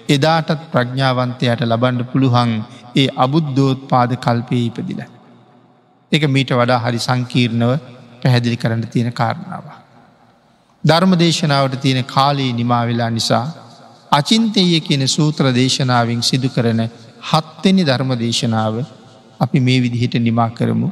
එදාටත් 0.09 0.63
ප්‍රඥාවන්තයට 0.73 1.61
ලබන්ඩ 1.63 2.09
පුළුවන් 2.13 2.53
ඒ 2.95 3.09
අබුද්ධෝත් 3.17 3.89
පාද 3.89 4.11
කල්පය 4.19 4.59
ඉපදිල. 4.61 5.01
එක 6.13 6.23
මීට 6.29 6.51
වඩා 6.53 6.79
හරි 6.79 6.99
සංකීර්ණව 6.99 7.73
පැහැදිලි 8.23 8.57
කරන්න 8.57 8.89
තියෙන 8.89 9.13
කාරණාව. 9.13 9.67
ධර්ම 10.85 11.13
දේශනාවට 11.17 11.81
තියෙන 11.81 12.05
කාලයේ 12.07 12.53
නිමාවෙලා 12.53 13.11
නිසා 13.11 13.47
අචින්තය 14.13 14.63
කියන 14.81 15.09
සූත්‍ර 15.09 15.45
දේශනාවෙන් 15.53 16.23
සිදු 16.23 16.49
කරන 16.49 16.81
හත්වෙනි 17.31 17.83
ධර්ම 17.85 18.11
දේශනාව 18.15 18.75
අපි 19.41 19.59
මේ 19.61 19.79
විදිහට 19.81 20.15
නිමා 20.19 20.49
කරමු. 20.49 20.89